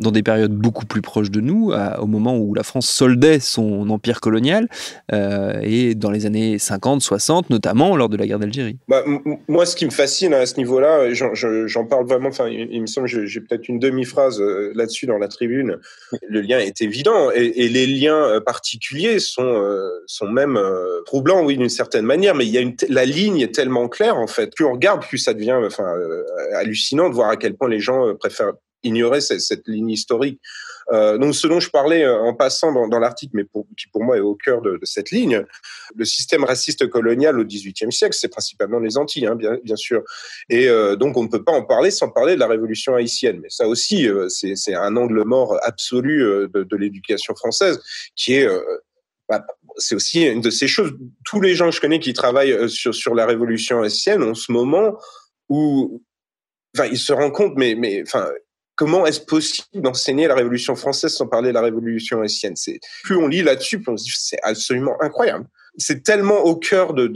dans 0.00 0.10
des 0.10 0.22
périodes 0.22 0.52
beaucoup 0.52 0.86
plus 0.86 1.02
proches 1.02 1.30
de 1.30 1.40
nous, 1.40 1.72
au 1.98 2.06
moment 2.06 2.36
où 2.36 2.54
la 2.54 2.62
France 2.62 2.88
soldait 2.88 3.40
son 3.40 3.90
empire 3.90 4.20
colonial, 4.20 4.68
euh, 5.12 5.58
et 5.62 5.94
dans 5.94 6.10
les 6.10 6.26
années 6.26 6.58
50, 6.58 7.02
60, 7.02 7.50
notamment 7.50 7.96
lors 7.96 8.08
de 8.08 8.16
la 8.16 8.26
guerre 8.26 8.38
d'Algérie. 8.38 8.78
Bah, 8.88 9.04
moi, 9.48 9.66
ce 9.66 9.76
qui 9.76 9.84
me 9.84 9.90
fascine 9.90 10.34
à 10.34 10.46
ce 10.46 10.56
niveau-là, 10.56 11.12
j'en 11.12 11.84
parle 11.86 12.06
vraiment, 12.06 12.28
enfin, 12.28 12.48
il, 12.48 12.80
me 12.80 12.86
semble 12.86 13.10
que 13.10 13.26
j'ai 13.26 13.40
peut-être 13.40 13.68
une 13.68 13.78
demi-phrase 13.78 14.40
euh, 14.40 14.72
là-dessus 14.74 15.06
dans 15.06 15.18
la 15.18 15.28
tribune, 15.28 15.78
le 16.28 16.40
lien 16.40 16.58
est 16.58 16.80
évident, 16.82 17.30
et, 17.30 17.68
les 17.68 17.86
liens 17.86 18.24
euh, 18.24 18.40
particuliers 18.40 19.18
sont, 19.18 19.42
euh, 19.42 19.88
sont 20.06 20.28
même 20.28 20.58
troublants, 21.06 21.44
oui, 21.44 21.56
d'une 21.56 21.68
certaine 21.68 22.04
manière, 22.04 22.34
mais 22.34 22.46
il 22.46 22.52
y 22.52 22.58
a 22.58 22.68
la 22.88 23.04
ligne 23.04 23.40
est 23.40 23.54
tellement 23.54 23.88
claire, 23.88 24.16
en 24.16 24.26
fait. 24.26 24.54
Plus 24.54 24.64
on 24.64 24.72
regarde, 24.72 25.02
plus 25.02 25.18
ça 25.18 25.34
devient 25.34 25.58
enfin, 25.64 25.94
hallucinant 26.54 27.08
de 27.08 27.14
voir 27.14 27.30
à 27.30 27.36
quel 27.36 27.54
point 27.54 27.68
les 27.68 27.80
gens 27.80 28.14
préfèrent 28.16 28.52
ignorer 28.82 29.20
cette, 29.20 29.66
ligne 29.66 29.90
historique. 29.90 30.40
Euh, 30.90 31.18
donc, 31.18 31.34
ce 31.34 31.46
dont 31.46 31.60
je 31.60 31.70
parlais 31.70 32.04
euh, 32.04 32.18
en 32.18 32.34
passant 32.34 32.72
dans, 32.72 32.98
l'article, 32.98 33.32
mais 33.34 33.44
qui 33.76 33.88
pour 33.92 34.04
moi 34.04 34.16
est 34.16 34.20
au 34.20 34.34
cœur 34.34 34.62
de, 34.62 34.78
cette 34.84 35.10
ligne, 35.10 35.44
le 35.94 36.04
système 36.04 36.44
raciste 36.44 36.88
colonial 36.88 37.38
au 37.38 37.44
XVIIIe 37.44 37.92
siècle, 37.92 38.16
c'est 38.18 38.28
principalement 38.28 38.78
les 38.78 38.96
Antilles, 38.96 39.26
hein, 39.26 39.36
bien, 39.36 39.76
sûr. 39.76 40.02
Et 40.48 40.68
euh, 40.68 40.96
donc, 40.96 41.16
on 41.16 41.24
ne 41.24 41.28
peut 41.28 41.44
pas 41.44 41.52
en 41.52 41.64
parler 41.64 41.90
sans 41.90 42.08
parler 42.08 42.34
de 42.34 42.40
la 42.40 42.46
Révolution 42.46 42.94
haïtienne. 42.94 43.40
Mais 43.42 43.50
ça 43.50 43.68
aussi, 43.68 44.08
c'est 44.28 44.74
un 44.74 44.96
angle 44.96 45.22
mort 45.24 45.58
absolu 45.62 46.20
de, 46.52 46.76
l'éducation 46.76 47.34
française, 47.34 47.80
qui 48.14 48.34
est 48.34 48.48
bah, 49.28 49.44
c'est 49.76 49.94
aussi 49.94 50.24
une 50.24 50.40
de 50.40 50.50
ces 50.50 50.68
choses. 50.68 50.92
Tous 51.24 51.40
les 51.40 51.54
gens 51.54 51.66
que 51.66 51.74
je 51.74 51.80
connais 51.80 51.98
qui 51.98 52.12
travaillent 52.12 52.68
sur 52.70 53.14
la 53.14 53.26
Révolution 53.26 53.82
haïtienne 53.82 54.22
en 54.22 54.34
ce 54.34 54.52
moment 54.52 54.96
où, 55.48 56.02
enfin, 56.74 56.88
ils 56.90 56.98
se 56.98 57.12
rendent 57.12 57.32
compte, 57.32 57.54
mais 57.56 57.74
mais 57.74 58.02
enfin, 58.02 58.30
comment 58.78 59.04
est-ce 59.06 59.20
possible 59.20 59.82
d'enseigner 59.82 60.28
la 60.28 60.36
Révolution 60.36 60.76
française 60.76 61.12
sans 61.12 61.26
parler 61.26 61.48
de 61.48 61.54
la 61.54 61.62
Révolution 61.62 62.22
haïtienne? 62.22 62.54
C'est 62.54 62.78
plus 63.02 63.16
on 63.16 63.26
lit 63.26 63.42
là-dessus, 63.42 63.80
plus 63.80 63.92
on 63.92 63.96
se 63.96 64.04
dit 64.04 64.12
c'est 64.16 64.38
absolument 64.42 64.96
incroyable. 65.02 65.46
C'est 65.76 66.02
tellement 66.02 66.44
au 66.44 66.56
cœur 66.56 66.94
de, 66.94 67.08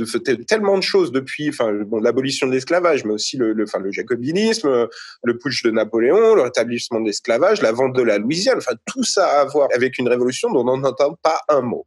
tellement 0.47 0.77
de 0.77 0.83
choses 0.83 1.11
depuis, 1.11 1.49
enfin 1.49 1.73
bon, 1.73 2.01
l'abolition 2.01 2.47
de 2.47 2.53
l'esclavage, 2.53 3.05
mais 3.05 3.13
aussi 3.13 3.37
le, 3.37 3.53
le, 3.53 3.67
jacobinisme, 3.91 4.89
le 5.25 5.39
putsch 5.39 5.63
de 5.63 5.71
Napoléon, 5.71 6.35
le 6.35 6.43
rétablissement 6.43 7.01
de 7.01 7.07
l'esclavage, 7.07 7.63
la 7.63 7.73
vente 7.73 7.95
de 7.95 8.03
la 8.03 8.19
Louisiane, 8.19 8.59
enfin 8.59 8.75
tout 8.87 9.05
ça 9.05 9.41
à 9.41 9.45
voir 9.45 9.69
avec 9.75 9.99
une 9.99 10.09
révolution 10.09 10.51
dont 10.51 10.69
on 10.69 10.79
n'entend 10.79 11.17
pas 11.23 11.41
un 11.49 11.61
mot. 11.61 11.87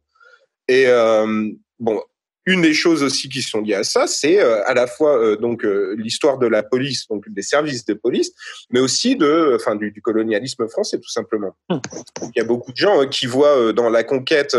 Et 0.68 0.86
euh, 0.86 1.50
bon, 1.78 2.02
une 2.46 2.62
des 2.62 2.74
choses 2.74 3.02
aussi 3.02 3.28
qui 3.28 3.42
sont 3.42 3.60
liées 3.60 3.74
à 3.74 3.84
ça, 3.84 4.06
c'est 4.06 4.40
euh, 4.40 4.64
à 4.66 4.74
la 4.74 4.86
fois 4.86 5.18
euh, 5.18 5.36
donc 5.36 5.64
euh, 5.64 5.94
l'histoire 5.98 6.38
de 6.38 6.46
la 6.46 6.62
police, 6.62 7.08
donc 7.08 7.28
des 7.28 7.42
services 7.42 7.84
de 7.84 7.94
police, 7.94 8.32
mais 8.70 8.78
aussi 8.78 9.16
de, 9.16 9.52
enfin 9.56 9.74
du, 9.74 9.90
du 9.90 10.00
colonialisme 10.00 10.68
français 10.68 10.98
tout 10.98 11.10
simplement. 11.10 11.56
Mmh. 11.68 11.76
Il 12.22 12.38
y 12.38 12.40
a 12.40 12.44
beaucoup 12.44 12.70
de 12.70 12.76
gens 12.76 13.06
qui 13.08 13.26
voient 13.26 13.72
dans 13.72 13.90
la 13.90 14.04
conquête, 14.04 14.56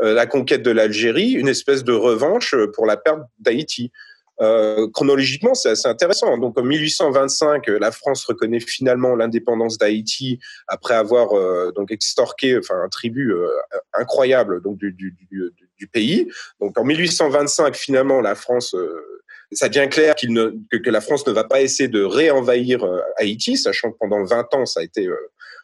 la 0.00 0.26
conquête 0.26 0.62
de 0.62 0.70
l'Algérie, 0.70 1.32
une 1.32 1.48
espèce 1.48 1.84
de 1.84 1.92
revanche 1.92 2.54
pour 2.74 2.86
la 2.86 2.96
perte 2.96 3.20
d'Haïti. 3.38 3.90
Euh, 4.40 4.88
chronologiquement, 4.92 5.54
c'est 5.54 5.70
assez 5.70 5.88
intéressant. 5.88 6.36
Donc, 6.38 6.58
en 6.58 6.62
1825, 6.62 7.68
la 7.68 7.92
France 7.92 8.24
reconnaît 8.24 8.60
finalement 8.60 9.14
l'indépendance 9.14 9.78
d'Haïti 9.78 10.40
après 10.66 10.94
avoir 10.94 11.32
euh, 11.32 11.70
donc 11.76 11.92
extorqué, 11.92 12.58
enfin, 12.58 12.80
un 12.82 12.88
tribut 12.88 13.32
euh, 13.32 13.48
incroyable 13.92 14.60
donc 14.62 14.78
du, 14.78 14.92
du, 14.92 15.16
du, 15.30 15.52
du, 15.78 15.86
pays. 15.86 16.28
Donc, 16.60 16.78
en 16.78 16.84
1825, 16.84 17.76
finalement, 17.76 18.20
la 18.20 18.34
France 18.34 18.74
ça 19.52 19.68
devient 19.68 19.88
clair 19.88 20.14
ne, 20.24 20.52
que, 20.70 20.90
la 20.90 21.00
France 21.00 21.26
ne 21.26 21.32
va 21.32 21.44
pas 21.44 21.60
essayer 21.60 21.88
de 21.88 22.02
réenvahir 22.02 22.84
Haïti, 23.18 23.56
sachant 23.56 23.92
que 23.92 23.98
pendant 24.00 24.24
20 24.24 24.54
ans, 24.54 24.66
ça 24.66 24.80
a 24.80 24.82
été, 24.82 25.08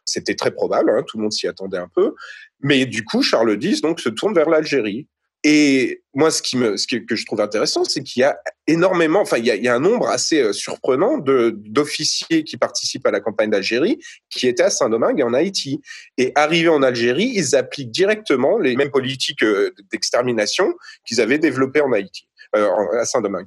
c'était 0.05 0.35
très 0.35 0.51
probable, 0.51 0.91
hein, 0.91 1.03
tout 1.07 1.17
le 1.17 1.23
monde 1.23 1.33
s'y 1.33 1.49
attendait 1.49 1.79
un 1.79 1.89
peu. 1.89 2.15
Mais 2.61 2.87
du 2.87 3.05
coup, 3.05 3.23
Charles 3.23 3.59
X 3.61 3.81
donc 3.81 3.99
se 3.99 4.11
tourne 4.11 4.35
vers 4.35 4.49
l'Algérie. 4.49 5.09
Et 5.43 6.03
moi, 6.13 6.31
ce 6.31 6.43
qui 6.43 6.59
me, 6.59 6.77
ce 6.77 6.87
que 6.87 7.17
je 7.17 7.25
trouve 7.25 7.41
intéressant, 7.41 7.85
c'est 7.85 8.03
qu'il 8.03 8.21
y 8.21 8.25
a 8.25 8.39
énormément, 8.67 9.21
enfin, 9.21 9.39
il 9.39 9.47
y 9.47 9.51
a, 9.51 9.55
il 9.55 9.65
y 9.65 9.69
a 9.69 9.75
un 9.75 9.81
nombre 9.81 10.09
assez 10.09 10.43
euh, 10.43 10.53
surprenant 10.53 11.17
de 11.17 11.55
d'officiers 11.57 12.45
qui 12.45 12.59
participent 12.59 13.07
à 13.07 13.11
la 13.11 13.21
campagne 13.21 13.49
d'Algérie, 13.49 13.99
qui 14.29 14.47
étaient 14.47 14.65
à 14.65 14.71
Saint-Domingue 14.71 15.21
et 15.21 15.23
en 15.23 15.33
Haïti. 15.33 15.81
Et 16.19 16.33
arrivés 16.35 16.69
en 16.69 16.83
Algérie, 16.83 17.33
ils 17.35 17.57
appliquent 17.57 17.91
directement 17.91 18.59
les 18.59 18.77
mêmes 18.77 18.91
politiques 18.91 19.43
euh, 19.43 19.71
d'extermination 19.91 20.75
qu'ils 21.07 21.23
avaient 21.23 21.39
développées 21.39 21.81
en 21.81 21.93
Haïti, 21.93 22.29
euh, 22.55 22.69
à 23.01 23.07
Saint-Domingue. 23.07 23.47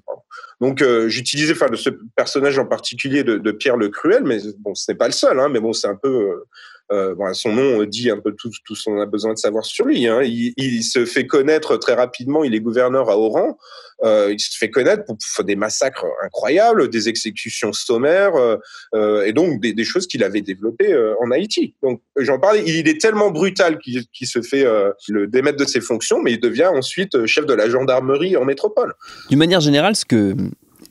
Donc, 0.62 0.82
euh, 0.82 1.10
j'utilisais, 1.10 1.54
enfin, 1.54 1.68
ce 1.76 1.90
personnage 2.16 2.58
en 2.58 2.66
particulier 2.66 3.24
de, 3.24 3.38
de, 3.38 3.52
Pierre 3.52 3.76
le 3.76 3.90
Cruel, 3.90 4.24
mais 4.24 4.40
bon, 4.60 4.74
ce 4.76 4.90
n'est 4.90 4.98
pas 4.98 5.08
le 5.08 5.14
seul, 5.14 5.40
hein, 5.40 5.50
mais 5.50 5.60
bon, 5.60 5.74
c'est 5.74 5.90
un 5.90 5.96
peu 5.96 6.08
euh, 6.08 6.48
bon, 6.90 7.34
son 7.34 7.54
nom 7.54 7.84
dit 7.86 8.10
un 8.10 8.20
peu 8.20 8.34
tout, 8.38 8.52
ce 8.76 8.84
qu'on 8.86 9.00
a 9.00 9.06
besoin 9.06 9.34
de 9.34 9.38
savoir 9.38 9.66
sur 9.66 9.86
lui. 9.86 10.08
Hein. 10.08 10.22
Il, 10.24 10.84
se 10.84 11.06
fait 11.06 11.26
connaître 11.26 11.78
très 11.78 11.94
rapidement. 11.94 12.44
Il 12.44 12.54
est 12.54 12.60
gouverneur 12.60 13.10
à 13.10 13.18
Oran. 13.18 13.58
Euh, 14.04 14.34
il 14.34 14.40
se 14.40 14.58
fait 14.58 14.70
connaître 14.70 15.06
pour, 15.06 15.18
des 15.46 15.56
massacres 15.56 16.06
incroyables, 16.24 16.90
des 16.90 17.10
exécutions 17.10 17.72
sommaires, 17.74 18.36
euh, 18.36 18.58
euh 18.96 19.26
et 19.26 19.34
donc 19.34 19.62
des, 19.62 19.84
choses 19.84 20.08
qu'il 20.08 20.24
avait 20.24 20.42
développées 20.42 20.92
euh, 20.92 21.14
en 21.22 21.32
Haïti. 21.32 21.76
Donc 21.82 22.02
j'en 22.18 22.40
parlais. 22.40 22.64
Il 22.66 22.88
est 22.88 23.00
tellement 23.00 23.32
brutal 23.32 23.78
qu'il 23.80 24.06
qu 24.08 24.26
se 24.26 24.42
fait 24.42 24.66
euh, 24.66 24.92
le 25.08 25.28
démettre 25.28 25.58
de 25.58 25.66
ses 25.66 25.82
fonctions, 25.82 26.22
mais 26.22 26.34
il 26.34 26.40
devient 26.40 26.70
ensuite 26.74 27.26
chef 27.26 27.46
de 27.46 27.54
la 27.54 27.70
gendarmerie 27.70 28.36
en 28.36 28.46
métropole. 28.46 28.94
D'une 29.30 29.40
manière 29.40 29.62
générale, 29.62 29.96
ce 29.96 30.06
que 30.06 30.36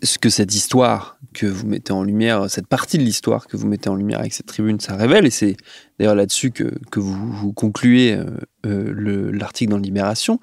ce 0.02 0.18
que 0.18 0.30
cette 0.30 0.54
histoire 0.54 1.18
que 1.32 1.46
vous 1.46 1.66
mettez 1.66 1.92
en 1.92 2.02
lumière, 2.02 2.50
cette 2.50 2.66
partie 2.66 2.98
de 2.98 3.02
l'histoire 3.02 3.46
que 3.46 3.56
vous 3.56 3.66
mettez 3.66 3.88
en 3.88 3.94
lumière 3.94 4.20
avec 4.20 4.32
cette 4.32 4.46
tribune, 4.46 4.80
ça 4.80 4.96
révèle, 4.96 5.26
et 5.26 5.30
c'est 5.30 5.56
d'ailleurs 5.98 6.14
là-dessus 6.14 6.50
que, 6.50 6.74
que 6.90 7.00
vous, 7.00 7.52
concluez 7.52 8.18
euh, 8.66 9.30
l'article 9.32 9.70
dans 9.70 9.78
Libération, 9.78 10.40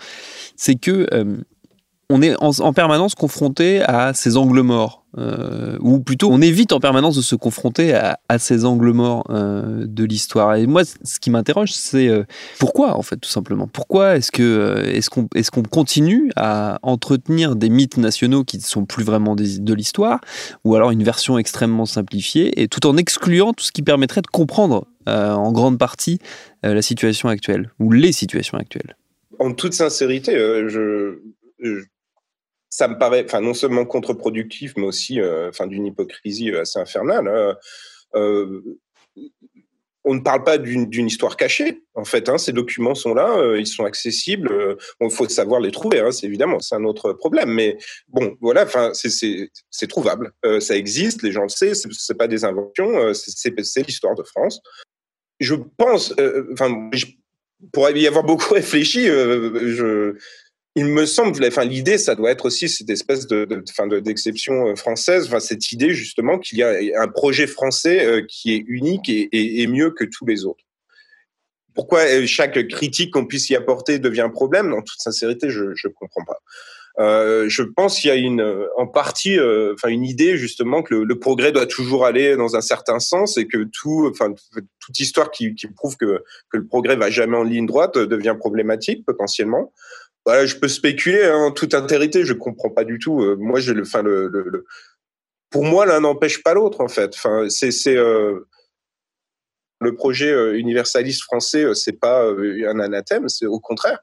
c'est 0.55 0.75
que 0.75 1.07
on 2.11 2.23
est 2.23 2.35
en, 2.39 2.73
permanence 2.73 3.13
confronté 3.13 3.81
à 3.81 4.15
ces 4.15 4.35
angles 4.35 4.61
morts, 4.61 5.05
euh, 5.19 5.77
ou 5.79 5.99
plutôt 5.99 6.31
on 6.31 6.41
évite 6.41 6.73
en 6.73 6.79
permanence 6.79 7.15
de 7.15 7.21
se 7.21 7.35
confronter 7.35 7.93
à, 7.93 8.17
ces 8.39 8.65
angles 8.65 8.93
morts 8.93 9.27
euh, 9.29 9.85
de 9.85 10.03
l'histoire. 10.05 10.55
Et 10.55 10.65
moi, 10.65 10.81
ce 10.85 11.19
qui 11.19 11.29
m'interroge, 11.29 11.71
c'est 11.71 12.07
euh, 12.07 12.23
pourquoi 12.57 12.97
en 12.97 13.03
fait, 13.03 13.17
tout 13.17 13.29
simplement? 13.29 13.67
Pourquoi 13.67 14.17
est-ce 14.17 14.31
que 14.31 14.83
est-ce 14.87 15.11
qu'on 15.11 15.27
est-ce 15.35 15.51
qu'on 15.51 15.61
continue 15.61 16.31
à 16.35 16.79
entretenir 16.81 17.55
des 17.55 17.69
mythes 17.69 17.97
nationaux 17.97 18.43
qui 18.43 18.57
ne 18.57 18.63
sont 18.63 18.85
plus 18.85 19.03
vraiment 19.03 19.35
de 19.35 19.73
l'histoire, 19.75 20.19
ou 20.63 20.73
alors 20.73 20.89
une 20.89 21.03
version 21.03 21.37
extrêmement 21.37 21.85
simplifiée, 21.85 22.59
et 22.59 22.67
tout 22.67 22.87
en 22.87 22.97
excluant 22.97 23.53
tout 23.53 23.65
ce 23.65 23.71
qui 23.71 23.83
permettrait 23.83 24.21
de 24.21 24.27
comprendre 24.27 24.87
en 25.05 25.51
grande 25.51 25.77
partie 25.79 26.19
la 26.61 26.81
situation 26.81 27.29
actuelle 27.29 27.71
ou 27.79 27.91
les 27.91 28.11
situations 28.11 28.57
actuelles? 28.57 28.95
En 29.39 29.53
toute 29.53 29.73
sincérité, 29.73 30.35
je 30.67 31.19
ça 32.69 32.87
me 32.87 32.97
paraît, 32.97 33.25
enfin, 33.25 33.41
non 33.41 33.53
seulement 33.53 33.85
contre-productif, 33.85 34.73
mais 34.77 34.85
aussi, 34.85 35.19
euh, 35.19 35.49
enfin, 35.49 35.67
d'une 35.67 35.87
hypocrisie 35.87 36.51
euh, 36.51 36.61
assez 36.61 36.79
infernale. 36.79 37.27
Hein. 37.27 37.57
Euh, 38.15 38.61
on 40.05 40.15
ne 40.15 40.21
parle 40.21 40.43
pas 40.43 40.57
d'une 40.57 41.07
histoire 41.07 41.35
cachée, 41.35 41.83
en 41.93 42.05
fait. 42.05 42.29
Hein, 42.29 42.37
ces 42.37 42.53
documents 42.53 42.95
sont 42.95 43.13
là, 43.13 43.55
ils 43.57 43.67
sont 43.67 43.83
accessibles. 43.83 44.77
Il 45.01 45.11
faut 45.11 45.27
savoir 45.27 45.59
les 45.59 45.71
trouver, 45.71 45.99
hein, 45.99 46.11
c'est 46.11 46.25
évidemment, 46.25 46.59
c'est 46.59 46.73
un 46.73 46.85
autre 46.85 47.11
problème. 47.11 47.51
Mais 47.53 47.77
bon, 48.07 48.35
voilà, 48.39 48.65
c'est 48.93 49.87
trouvable, 49.87 50.31
ça 50.61 50.77
existe, 50.77 51.21
les 51.21 51.33
gens 51.33 51.43
le 51.43 51.49
savent, 51.49 51.73
c'est 51.73 52.17
pas 52.17 52.27
des 52.27 52.45
inventions, 52.45 53.13
c'est 53.13 53.85
l'histoire 53.85 54.15
de 54.15 54.23
France. 54.23 54.61
Je 55.41 55.55
pense, 55.77 56.15
enfin, 56.53 56.89
pour 57.73 57.89
y 57.89 58.07
avoir 58.07 58.23
beaucoup 58.23 58.53
réfléchi, 58.53 59.05
je 59.05 60.15
il 60.75 60.85
me 60.85 61.05
semble, 61.05 61.43
enfin, 61.45 61.65
l'idée, 61.65 61.97
ça 61.97 62.15
doit 62.15 62.31
être 62.31 62.45
aussi 62.45 62.69
cette 62.69 62.89
espèce 62.89 63.27
de, 63.27 63.45
de 63.45 63.99
d'exception 63.99 64.67
euh, 64.67 64.75
française, 64.75 65.25
enfin, 65.27 65.39
cette 65.39 65.71
idée 65.71 65.93
justement 65.93 66.37
qu'il 66.37 66.59
y 66.59 66.63
a 66.63 67.01
un 67.01 67.07
projet 67.07 67.47
français 67.47 68.05
euh, 68.05 68.21
qui 68.27 68.53
est 68.53 68.63
unique 68.67 69.09
et, 69.09 69.67
mieux 69.67 69.91
que 69.91 70.05
tous 70.05 70.25
les 70.25 70.45
autres. 70.45 70.63
Pourquoi 71.73 72.01
euh, 72.01 72.25
chaque 72.27 72.67
critique 72.67 73.13
qu'on 73.13 73.25
puisse 73.25 73.49
y 73.49 73.55
apporter 73.55 73.99
devient 73.99 74.21
un 74.21 74.29
problème? 74.29 74.73
En 74.73 74.81
toute 74.81 75.01
sincérité, 75.01 75.49
je 75.49 75.63
ne 75.63 75.93
comprends 75.93 76.23
pas. 76.23 76.39
je 77.47 77.63
pense 77.63 77.99
qu'il 77.99 78.09
y 78.09 78.13
a 78.13 78.15
une, 78.15 78.67
en 78.77 78.85
partie, 78.85 79.39
enfin 79.73 79.87
une 79.87 80.05
idée 80.05 80.37
justement 80.37 80.83
que 80.83 80.93
le, 80.93 81.19
progrès 81.19 81.51
doit 81.51 81.65
toujours 81.65 82.05
aller 82.05 82.35
dans 82.35 82.55
un 82.55 82.61
certain 82.61 82.99
sens 82.99 83.37
et 83.37 83.47
que 83.47 83.63
tout, 83.63 84.07
enfin 84.11 84.33
toute 84.79 84.99
histoire 84.99 85.31
qui, 85.31 85.55
qui 85.55 85.67
prouve 85.67 85.97
que, 85.97 86.23
que 86.51 86.57
le 86.57 86.67
progrès 86.67 86.95
va 86.95 87.09
jamais 87.09 87.37
en 87.37 87.43
ligne 87.43 87.65
droite 87.65 87.97
devient 87.97 88.35
problématique 88.37 89.05
potentiellement 89.05 89.71
je 90.27 90.55
peux 90.55 90.67
spéculer 90.67 91.23
hein, 91.23 91.35
en 91.35 91.51
toute 91.51 91.73
intérité, 91.73 92.25
je 92.25 92.33
comprends 92.33 92.69
pas 92.69 92.83
du 92.83 92.99
tout. 92.99 93.21
Euh, 93.21 93.35
moi, 93.37 93.59
j'ai 93.59 93.73
le, 93.73 93.83
enfin, 93.83 94.01
le, 94.01 94.65
pour 95.49 95.63
moi, 95.63 95.85
l'un 95.85 96.01
n'empêche 96.01 96.43
pas 96.43 96.53
l'autre, 96.53 96.81
en 96.81 96.87
fait. 96.87 97.13
Enfin, 97.15 97.47
c'est, 97.49 97.97
euh, 97.97 98.47
le 99.81 99.95
projet 99.95 100.31
euh, 100.31 100.57
universaliste 100.57 101.23
français, 101.23 101.65
c'est 101.73 101.99
pas 101.99 102.25
un 102.27 102.79
anathème, 102.79 103.29
c'est 103.29 103.45
au 103.45 103.59
contraire. 103.59 103.99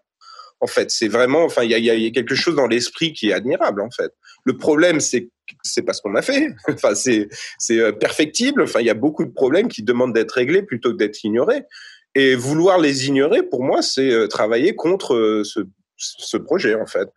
En 0.60 0.66
fait, 0.66 0.90
c'est 0.90 1.08
vraiment, 1.08 1.44
enfin, 1.44 1.64
il 1.64 1.70
y 1.70 1.74
a, 1.74 1.78
y 1.78 2.06
a, 2.06 2.10
quelque 2.10 2.34
chose 2.34 2.56
dans 2.56 2.66
l'esprit 2.66 3.12
qui 3.12 3.28
est 3.28 3.34
admirable, 3.34 3.82
en 3.82 3.90
fait. 3.90 4.10
Le 4.44 4.56
problème, 4.56 5.00
c'est 5.00 5.28
c'est 5.62 5.82
pas 5.82 5.92
ce 5.92 6.00
qu'on 6.00 6.16
a 6.16 6.22
fait. 6.22 6.48
enfin, 6.68 6.94
c'est 6.94 7.28
c'est 7.58 7.92
perfectible. 7.98 8.62
Enfin, 8.62 8.80
il 8.80 8.86
y 8.86 8.90
a 8.90 8.94
beaucoup 8.94 9.24
de 9.24 9.32
problèmes 9.32 9.68
qui 9.68 9.82
demandent 9.82 10.14
d'être 10.14 10.32
réglés 10.32 10.62
plutôt 10.62 10.92
que 10.92 10.96
d'être 10.96 11.22
ignorés. 11.24 11.62
Et 12.14 12.34
vouloir 12.34 12.78
les 12.78 13.06
ignorer, 13.06 13.42
pour 13.42 13.62
moi, 13.62 13.82
c'est 13.82 14.28
travailler 14.28 14.74
contre 14.74 15.42
ce 15.44 15.60
ce 15.96 16.36
projet 16.36 16.74
en 16.74 16.86
fait. 16.86 17.08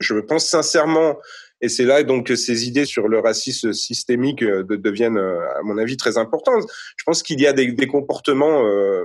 Je 0.00 0.14
pense 0.14 0.46
sincèrement, 0.46 1.16
et 1.60 1.68
c'est 1.68 1.84
là 1.84 2.02
donc 2.02 2.26
que 2.26 2.36
ces 2.36 2.68
idées 2.68 2.84
sur 2.84 3.08
le 3.08 3.18
racisme 3.18 3.72
systémique 3.72 4.42
euh, 4.42 4.64
deviennent, 4.64 5.18
euh, 5.18 5.40
à 5.58 5.62
mon 5.62 5.78
avis, 5.78 5.96
très 5.96 6.18
importantes. 6.18 6.64
Je 6.96 7.04
pense 7.04 7.22
qu'il 7.22 7.40
y 7.40 7.46
a 7.46 7.52
des, 7.52 7.86
comportements 7.86 8.64
euh, 8.64 9.04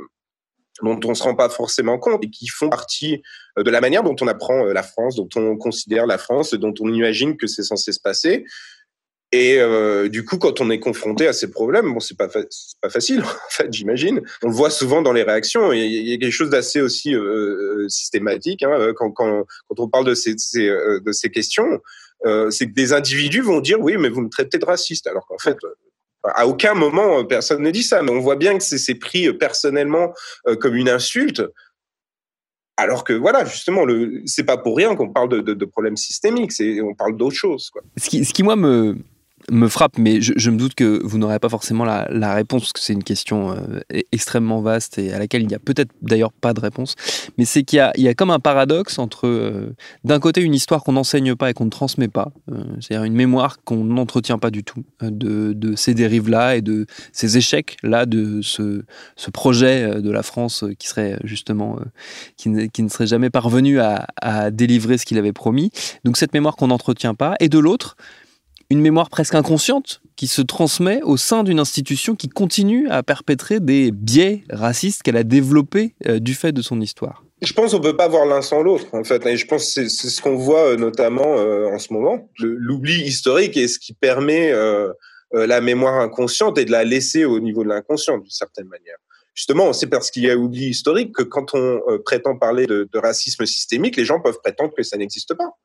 dont 0.82 1.00
on 1.06 1.14
se 1.16 1.24
rend 1.24 1.36
pas 1.36 1.50
forcément 1.50 1.98
compte 1.98 2.24
et 2.24 2.30
qui 2.30 2.48
font 2.48 2.70
partie 2.70 3.24
de 3.58 3.70
la 3.70 3.82
manière 3.82 4.04
dont 4.04 4.16
on 4.22 4.28
apprend 4.28 4.66
la 4.66 4.84
France, 4.84 5.16
dont 5.16 5.30
on 5.36 5.58
considère 5.58 6.06
la 6.06 6.18
France, 6.18 6.54
dont 6.54 6.74
on 6.80 6.92
imagine 6.92 7.38
que 7.38 7.48
c'est 7.48 7.64
censé 7.64 7.92
se 7.92 8.00
passer. 8.00 8.46
Et 9.34 9.60
euh, 9.60 10.10
du 10.10 10.24
coup, 10.24 10.38
quand 10.38 10.62
on 10.62 10.70
est 10.70 10.80
confronté 10.80 11.28
à 11.28 11.34
ces 11.34 11.50
problèmes, 11.50 11.92
bon, 11.92 12.00
c'est 12.00 12.16
pas 12.16 12.28
pas 12.28 12.90
facile 12.90 13.22
en 13.24 13.50
fait, 13.50 13.74
j'imagine. 13.74 14.22
On 14.44 14.48
le 14.48 14.54
voit 14.54 14.70
souvent 14.70 15.02
dans 15.02 15.12
les 15.12 15.24
réactions. 15.24 15.74
Il 15.74 15.82
y 15.82 16.14
a, 16.14 16.18
quelque 16.18 16.32
chose 16.32 16.52
d'assez 16.52 16.82
aussi 16.82 17.16
euh, 17.16 17.82
euh 17.84 17.90
systématique 17.90 18.62
hein, 18.62 18.94
quand, 18.96 19.10
quand, 19.10 19.44
quand 19.68 19.80
on 19.80 19.90
parle 19.90 20.06
de 20.06 20.14
ces, 20.14 20.36
de 20.36 21.12
ces 21.12 21.32
questions. 21.32 21.82
c'est 22.52 22.68
que 22.68 22.74
des 22.74 22.94
individus 22.94 23.42
vont 23.42 23.60
dire 23.60 23.80
oui, 23.82 23.98
mais 23.98 24.10
vous 24.10 24.22
me 24.22 24.30
traitez 24.30 24.60
de 24.60 24.66
raciste, 24.66 25.08
alors 25.08 25.26
qu'en 25.26 25.40
fait, 25.40 25.58
à 26.24 26.48
aucun 26.48 26.76
moment 26.76 27.26
personne 27.26 27.64
ne 27.64 27.72
dit 27.72 27.84
ça. 27.84 28.04
Mais 28.04 28.12
on 28.12 28.20
voit 28.20 28.36
bien 28.36 28.56
que 28.56 28.64
c'est 28.64 28.96
pris 28.96 29.34
personnellement 29.34 30.14
comme 30.60 30.76
une 30.76 30.90
insulte. 30.90 31.42
Alors 32.78 33.04
que 33.04 33.14
voilà, 33.14 33.46
justement, 33.46 33.84
le 33.84 34.22
c'est 34.26 34.44
pas 34.44 34.58
pour 34.58 34.78
rien 34.78 34.96
qu'on 34.96 35.12
parle 35.12 35.30
de, 35.30 35.54
de, 35.54 35.66
problèmes 35.66 35.98
systémiques. 35.98 36.52
On 36.84 36.94
parle 36.94 37.18
d'autre 37.18 37.36
chose. 37.36 37.72
Quoi. 37.72 37.82
Ce 37.98 38.10
qui, 38.10 38.26
ce 38.26 38.34
qui 38.34 38.44
moi 38.44 38.56
me 38.56 38.96
me 39.52 39.68
frappe, 39.68 39.98
mais 39.98 40.22
je, 40.22 40.50
me 40.50 40.58
doute 40.58 40.76
que 40.76 41.02
vous 41.04 41.18
n'aurez 41.18 41.40
pas 41.40 41.50
forcément 41.50 41.86
la, 41.86 42.34
réponse, 42.34 42.64
parce 42.64 42.74
que 42.74 42.80
c'est 42.80 42.94
une 42.94 43.04
question 43.04 43.52
euh, 43.52 43.80
e-, 43.94 44.02
extrêmement 44.12 44.62
vaste 44.62 44.98
et 44.98 45.14
à 45.14 45.20
laquelle 45.20 45.42
il 45.42 45.48
n'y 45.48 45.56
a 45.56 45.60
peut-être 45.60 45.92
d'ailleurs 46.02 46.32
pas 46.32 46.54
de 46.54 46.60
réponse. 46.60 46.96
Mais 47.38 47.46
c'est 47.46 47.64
qu'il 47.64 47.84
y, 47.96 48.08
a, 48.08 48.14
comme 48.14 48.32
un 48.32 48.40
paradoxe 48.40 49.00
entre, 49.00 49.28
euh, 49.28 49.76
d'un 50.04 50.20
côté, 50.20 50.42
une 50.42 50.54
histoire 50.54 50.84
qu'on 50.84 50.94
n'enseigne 50.94 51.36
pas 51.36 51.50
et 51.50 51.54
qu'on 51.54 51.66
ne 51.66 51.70
transmet 51.70 52.08
pas, 52.08 52.32
euh, 52.52 52.64
c'est-à-dire 52.80 53.04
une 53.04 53.16
mémoire 53.16 53.58
qu'on 53.64 53.84
n'entretient 53.84 54.38
pas 54.38 54.52
du 54.52 54.64
tout, 54.64 54.84
de, 55.02 55.76
ces 55.76 55.94
dérives-là 55.94 56.56
et 56.56 56.62
de 56.62 56.86
ces 57.12 57.38
échecs-là, 57.38 58.06
de 58.06 58.42
ce, 58.42 58.84
projet 59.32 60.02
de 60.02 60.12
la 60.12 60.22
France 60.22 60.64
qui 60.78 60.88
serait 60.88 61.18
justement, 61.24 61.80
qui 62.38 62.50
ne, 62.50 62.90
serait 62.90 63.08
jamais 63.08 63.30
parvenu 63.30 63.80
à, 63.80 64.06
à 64.22 64.52
délivrer 64.52 64.98
ce 64.98 65.06
qu'il 65.06 65.18
avait 65.18 65.34
promis. 65.34 65.72
Donc 66.04 66.18
cette 66.18 66.34
mémoire 66.34 66.56
qu'on 66.56 66.68
n'entretient 66.68 67.16
pas, 67.16 67.36
et 67.40 67.50
de 67.50 67.58
l'autre, 67.58 67.98
une 68.74 68.82
mémoire 68.82 69.10
presque 69.10 69.36
inconsciente 69.36 70.02
qui 70.16 70.28
se 70.28 70.42
transmet 70.42 71.02
au 71.04 71.16
sein 71.16 71.44
d'une 71.44 71.60
institution 71.60 72.16
qui 72.16 72.28
continue 72.28 72.90
à 72.90 73.04
perpétrer 73.04 73.60
des 73.60 73.92
biais 73.92 74.44
racistes 74.50 75.04
qu'elle 75.04 75.16
a 75.16 75.24
développés 75.24 75.94
euh, 76.08 76.20
du 76.20 76.34
fait 76.34 76.52
de 76.52 76.62
son 76.64 76.82
histoire. 76.82 77.24
Je 77.44 77.54
pense 77.54 77.74
qu'on 77.74 77.82
peut 77.82 77.96
pas 77.96 78.08
voir 78.08 78.26
l'un 78.26 78.42
sans 78.42 78.64
l'autre, 78.64 78.88
en 78.94 79.04
fait. 79.04 79.24
Et 79.28 79.38
je 79.38 79.46
pense 79.46 79.76
que 79.76 79.88
c'est 79.88 80.10
ce 80.10 80.22
qu'on 80.22 80.36
voit 80.36 80.72
euh, 80.72 80.76
notamment 80.76 81.38
euh, 81.38 81.68
en 81.68 81.78
ce 81.78 81.94
moment. 81.94 82.30
L'oubli 82.40 83.02
historique 83.02 83.58
est 83.58 83.68
ce 83.68 83.78
qui 83.78 83.94
permet 83.94 84.52
la 85.32 85.62
mémoire 85.62 86.00
inconsciente 86.00 86.58
et 86.58 86.66
de 86.66 86.72
la 86.72 86.84
laisser 86.84 87.26
au 87.26 87.40
niveau 87.40 87.64
de 87.64 87.70
l'inconscient, 87.70 88.18
d'une 88.18 88.30
certaine 88.30 88.68
manière. 88.68 88.98
Justement, 89.36 89.74
c'est 89.74 89.88
parce 89.88 90.12
qu'il 90.12 90.24
y 90.24 90.30
a 90.30 90.38
oubli 90.38 90.68
historique 90.68 91.14
que 91.14 91.24
quand 91.24 91.54
on 91.54 91.80
prétend 92.06 92.38
parler 92.38 92.66
de 92.68 93.00
racisme 93.00 93.46
systémique, 93.46 93.98
les 93.98 94.06
gens 94.06 94.20
peuvent 94.20 94.40
prétendre 94.44 94.74
que 94.76 94.84
ça 94.84 94.98
n'existe 94.98 95.34
pas 95.34 95.58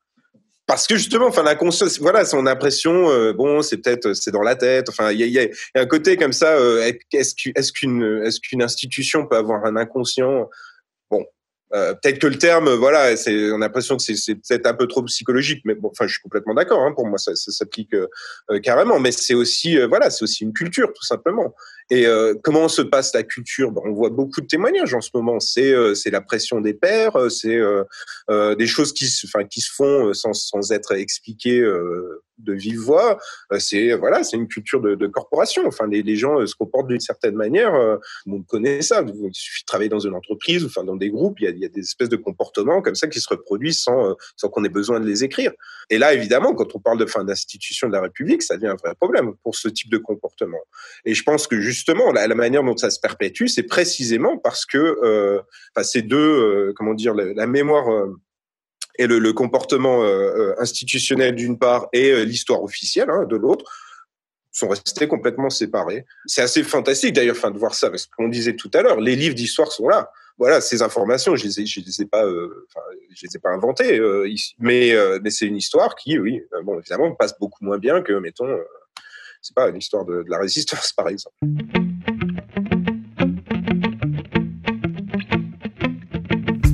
parce 0.68 0.86
que 0.86 0.96
justement, 0.96 1.28
enfin 1.28 1.42
la 1.42 1.54
conscience, 1.54 1.98
voilà, 1.98 2.26
son 2.26 2.46
impression, 2.46 3.10
euh, 3.10 3.32
bon, 3.32 3.62
c'est 3.62 3.78
peut-être 3.78 4.12
c'est 4.12 4.30
dans 4.30 4.42
la 4.42 4.54
tête. 4.54 4.90
Enfin, 4.90 5.10
il 5.12 5.18
y 5.18 5.22
a, 5.22 5.26
y 5.26 5.38
a, 5.38 5.48
un 5.74 5.86
côté 5.86 6.18
comme 6.18 6.34
ça. 6.34 6.58
Euh, 6.58 6.92
est-ce 7.10 7.72
qu'une 7.72 8.22
est-ce 8.22 8.38
qu'une 8.38 8.62
institution 8.62 9.26
peut 9.26 9.36
avoir 9.36 9.64
un 9.64 9.76
inconscient 9.76 10.50
euh, 11.74 11.94
peut-être 11.94 12.18
que 12.18 12.26
le 12.26 12.38
terme, 12.38 12.70
voilà, 12.74 13.16
c'est, 13.16 13.50
on 13.52 13.56
a 13.56 13.58
l'impression 13.66 13.96
que 13.96 14.02
c'est, 14.02 14.34
peut-être 14.34 14.66
un 14.66 14.74
peu 14.74 14.86
trop 14.86 15.02
psychologique, 15.02 15.62
mais 15.64 15.74
bon, 15.74 15.88
enfin, 15.90 16.06
je 16.06 16.12
suis 16.12 16.22
complètement 16.22 16.54
d'accord. 16.54 16.82
Hein, 16.82 16.92
pour 16.92 17.06
moi, 17.06 17.18
ça, 17.18 17.34
ça 17.34 17.52
s'applique 17.52 17.94
carrément. 18.62 18.98
Mais 19.00 19.12
c'est 19.12 19.34
aussi, 19.34 19.78
voilà, 19.86 20.10
c'est 20.10 20.22
aussi 20.22 20.44
une 20.44 20.52
culture, 20.52 20.92
tout 20.92 21.04
simplement. 21.04 21.54
Et 21.90 22.06
euh, 22.06 22.34
comment 22.42 22.68
se 22.68 22.82
passe 22.82 23.14
la 23.14 23.22
culture? 23.22 23.70
Ben, 23.72 23.82
On 23.84 23.92
voit 23.92 24.10
beaucoup 24.10 24.40
de 24.40 24.46
témoignages 24.46 24.92
en 24.94 25.00
ce 25.00 25.10
moment. 25.14 25.40
C'est 25.40 25.72
euh, 25.72 25.94
c'est 25.94 26.10
la 26.10 26.20
pression 26.20 26.60
des 26.60 26.74
pères, 26.74 27.16
euh, 27.16 27.28
c'est 27.30 27.56
euh, 27.56 28.54
des 28.54 28.66
choses 28.66 28.92
qui, 28.92 29.08
enfin, 29.24 29.44
qui 29.44 29.60
se 29.60 29.72
font 29.72 30.12
sans, 30.12 30.34
sans 30.34 30.72
être 30.72 30.92
expliquées 30.92 31.64
de 32.38 32.52
vive 32.52 32.80
voix. 32.80 33.18
c'est 33.58 33.94
voilà, 33.94 34.24
c'est 34.24 34.36
une 34.36 34.48
culture 34.48 34.80
de, 34.80 34.94
de, 34.94 35.06
corporation. 35.06 35.66
Enfin, 35.66 35.86
les, 35.86 36.16
gens 36.16 36.44
se 36.46 36.54
comportent 36.54 36.88
d'une 36.88 37.00
certaine 37.00 37.34
manière. 37.34 37.72
on 38.26 38.42
connaît 38.42 38.82
ça. 38.82 39.04
Il 39.06 39.34
suffit 39.34 39.62
de 39.62 39.66
travailler 39.66 39.90
dans 39.90 39.98
une 39.98 40.14
entreprise, 40.14 40.64
enfin 40.64 40.84
dans 40.84 40.96
des 40.96 41.10
groupes. 41.10 41.40
Il 41.40 41.44
y 41.44 41.46
a, 41.48 41.50
il 41.50 41.58
y 41.58 41.64
a 41.64 41.68
des 41.68 41.80
espèces 41.80 42.08
de 42.08 42.16
comportements 42.16 42.82
comme 42.82 42.94
ça 42.94 43.06
qui 43.06 43.20
se 43.20 43.28
reproduisent 43.28 43.80
sans 43.80 44.16
sans 44.36 44.48
qu'on 44.48 44.64
ait 44.64 44.68
besoin 44.68 45.00
de 45.00 45.06
les 45.06 45.24
écrire. 45.24 45.52
Et 45.90 45.98
là, 45.98 46.12
évidemment, 46.14 46.54
quand 46.54 46.74
on 46.74 46.78
parle 46.78 46.98
de 46.98 47.06
fin 47.06 47.24
d'institution 47.24 47.88
de 47.88 47.92
la 47.92 48.02
République, 48.02 48.42
ça 48.42 48.56
devient 48.56 48.68
un 48.68 48.76
vrai 48.76 48.94
problème 48.94 49.34
pour 49.42 49.56
ce 49.56 49.68
type 49.68 49.90
de 49.90 49.98
comportement. 49.98 50.60
Et 51.04 51.14
je 51.14 51.22
pense 51.22 51.46
que 51.46 51.60
justement, 51.60 52.12
la, 52.12 52.26
la 52.26 52.34
manière 52.34 52.62
dont 52.62 52.76
ça 52.76 52.90
se 52.90 53.00
perpétue, 53.00 53.46
c'est 53.46 53.62
précisément 53.62 54.38
parce 54.38 54.66
que 54.66 54.78
euh, 54.78 55.40
ces 55.82 56.02
deux, 56.02 56.16
euh, 56.16 56.72
comment 56.76 56.94
dire, 56.94 57.14
la, 57.14 57.46
mémoire 57.46 57.90
euh, 57.90 58.16
et 58.98 59.06
le, 59.06 59.32
comportement 59.32 60.02
institutionnel 60.58 61.34
d'une 61.34 61.58
part 61.58 61.88
et 61.92 62.24
l'histoire 62.24 62.62
officielle 62.62 63.10
hein, 63.10 63.24
de 63.24 63.36
l'autre 63.36 63.64
sont 64.58 64.68
restés 64.68 65.06
complètement 65.06 65.50
séparés. 65.50 66.04
C'est 66.26 66.42
assez 66.42 66.62
fantastique 66.62 67.14
d'ailleurs, 67.14 67.36
de 67.50 67.58
voir 67.58 67.74
ça, 67.74 67.90
parce 67.90 68.06
qu'on 68.06 68.28
disait 68.28 68.56
tout 68.56 68.70
à 68.74 68.82
l'heure, 68.82 69.00
les 69.00 69.16
livres 69.16 69.34
d'histoire 69.34 69.70
sont 69.72 69.88
là. 69.88 70.10
Voilà, 70.38 70.60
ces 70.60 70.82
informations, 70.82 71.34
je 71.34 71.46
les 71.46 71.64
les 71.64 72.02
ai 72.02 72.06
pas, 72.06 72.24
euh, 72.24 72.66
les 73.10 73.36
ai 73.36 73.38
pas 73.40 73.50
inventées, 73.50 73.98
euh, 73.98 74.32
mais 74.58 74.92
euh, 74.92 75.18
c'est 75.30 75.46
une 75.46 75.56
histoire 75.56 75.96
qui, 75.96 76.18
oui, 76.18 76.42
bon, 76.62 76.78
évidemment, 76.78 77.12
passe 77.14 77.36
beaucoup 77.38 77.64
moins 77.64 77.78
bien 77.78 78.02
que, 78.02 78.12
mettons, 78.12 78.56
c'est 79.42 79.54
pas 79.54 79.68
une 79.68 79.76
histoire 79.76 80.04
de, 80.04 80.22
de 80.22 80.30
la 80.30 80.38
résistance, 80.38 80.92
par 80.96 81.08
exemple. 81.08 81.36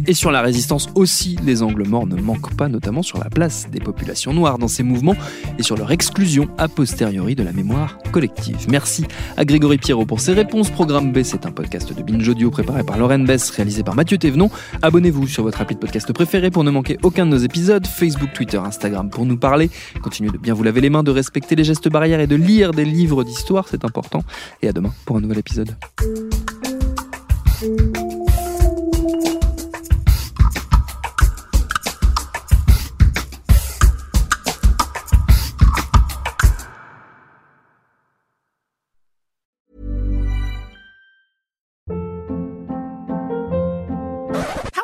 Et 0.06 0.14
sur 0.14 0.30
la 0.30 0.42
résistance 0.42 0.88
aussi, 0.94 1.36
les 1.44 1.62
angles 1.62 1.86
morts 1.86 2.06
ne 2.06 2.16
manquent 2.16 2.54
pas, 2.54 2.68
notamment 2.68 3.02
sur 3.02 3.18
la 3.18 3.30
place 3.30 3.68
des 3.70 3.80
populations 3.80 4.32
noires 4.32 4.58
dans 4.58 4.68
ces 4.68 4.82
mouvements 4.82 5.16
et 5.58 5.62
sur 5.62 5.76
leur 5.76 5.92
exclusion 5.92 6.48
a 6.58 6.68
posteriori 6.68 7.34
de 7.34 7.42
la 7.42 7.52
mémoire 7.52 7.98
collective. 8.12 8.66
Merci 8.68 9.06
à 9.36 9.44
Grégory 9.44 9.78
Pierrot 9.78 10.06
pour 10.06 10.20
ses 10.20 10.32
réponses. 10.32 10.70
Programme 10.70 11.12
B, 11.12 11.22
c'est 11.22 11.46
un 11.46 11.52
podcast 11.52 11.92
de 11.92 12.02
Binge 12.02 12.28
Audio 12.28 12.50
préparé 12.50 12.82
par 12.82 12.98
Lauren 12.98 13.20
Bess, 13.20 13.50
réalisé 13.50 13.82
par 13.82 13.94
Mathieu 13.94 14.18
Thévenon. 14.18 14.50
Abonnez-vous 14.82 15.26
sur 15.26 15.42
votre 15.42 15.60
appli 15.60 15.74
de 15.74 15.80
podcast 15.80 16.12
préféré 16.12 16.50
pour 16.50 16.64
ne 16.64 16.70
manquer 16.70 16.98
aucun 17.02 17.26
de 17.26 17.30
nos 17.30 17.38
épisodes. 17.38 17.86
Facebook, 17.86 18.32
Twitter, 18.34 18.58
Instagram 18.58 19.10
pour 19.10 19.26
nous 19.26 19.36
parler. 19.36 19.70
Continuez 20.02 20.30
de 20.30 20.38
bien 20.38 20.54
vous 20.54 20.62
laver 20.62 20.80
les 20.80 20.90
mains, 20.90 21.02
de 21.02 21.10
respecter 21.10 21.56
les 21.56 21.64
gestes 21.64 21.88
barrières 21.88 22.20
et 22.20 22.26
de 22.26 22.36
lire 22.36 22.72
des 22.72 22.84
livres 22.84 23.24
d'histoire, 23.24 23.66
c'est 23.68 23.84
important. 23.84 24.22
Et 24.62 24.68
à 24.68 24.72
demain 24.72 24.92
pour 25.06 25.16
un 25.16 25.20
nouvel 25.20 25.38
épisode. 25.38 25.74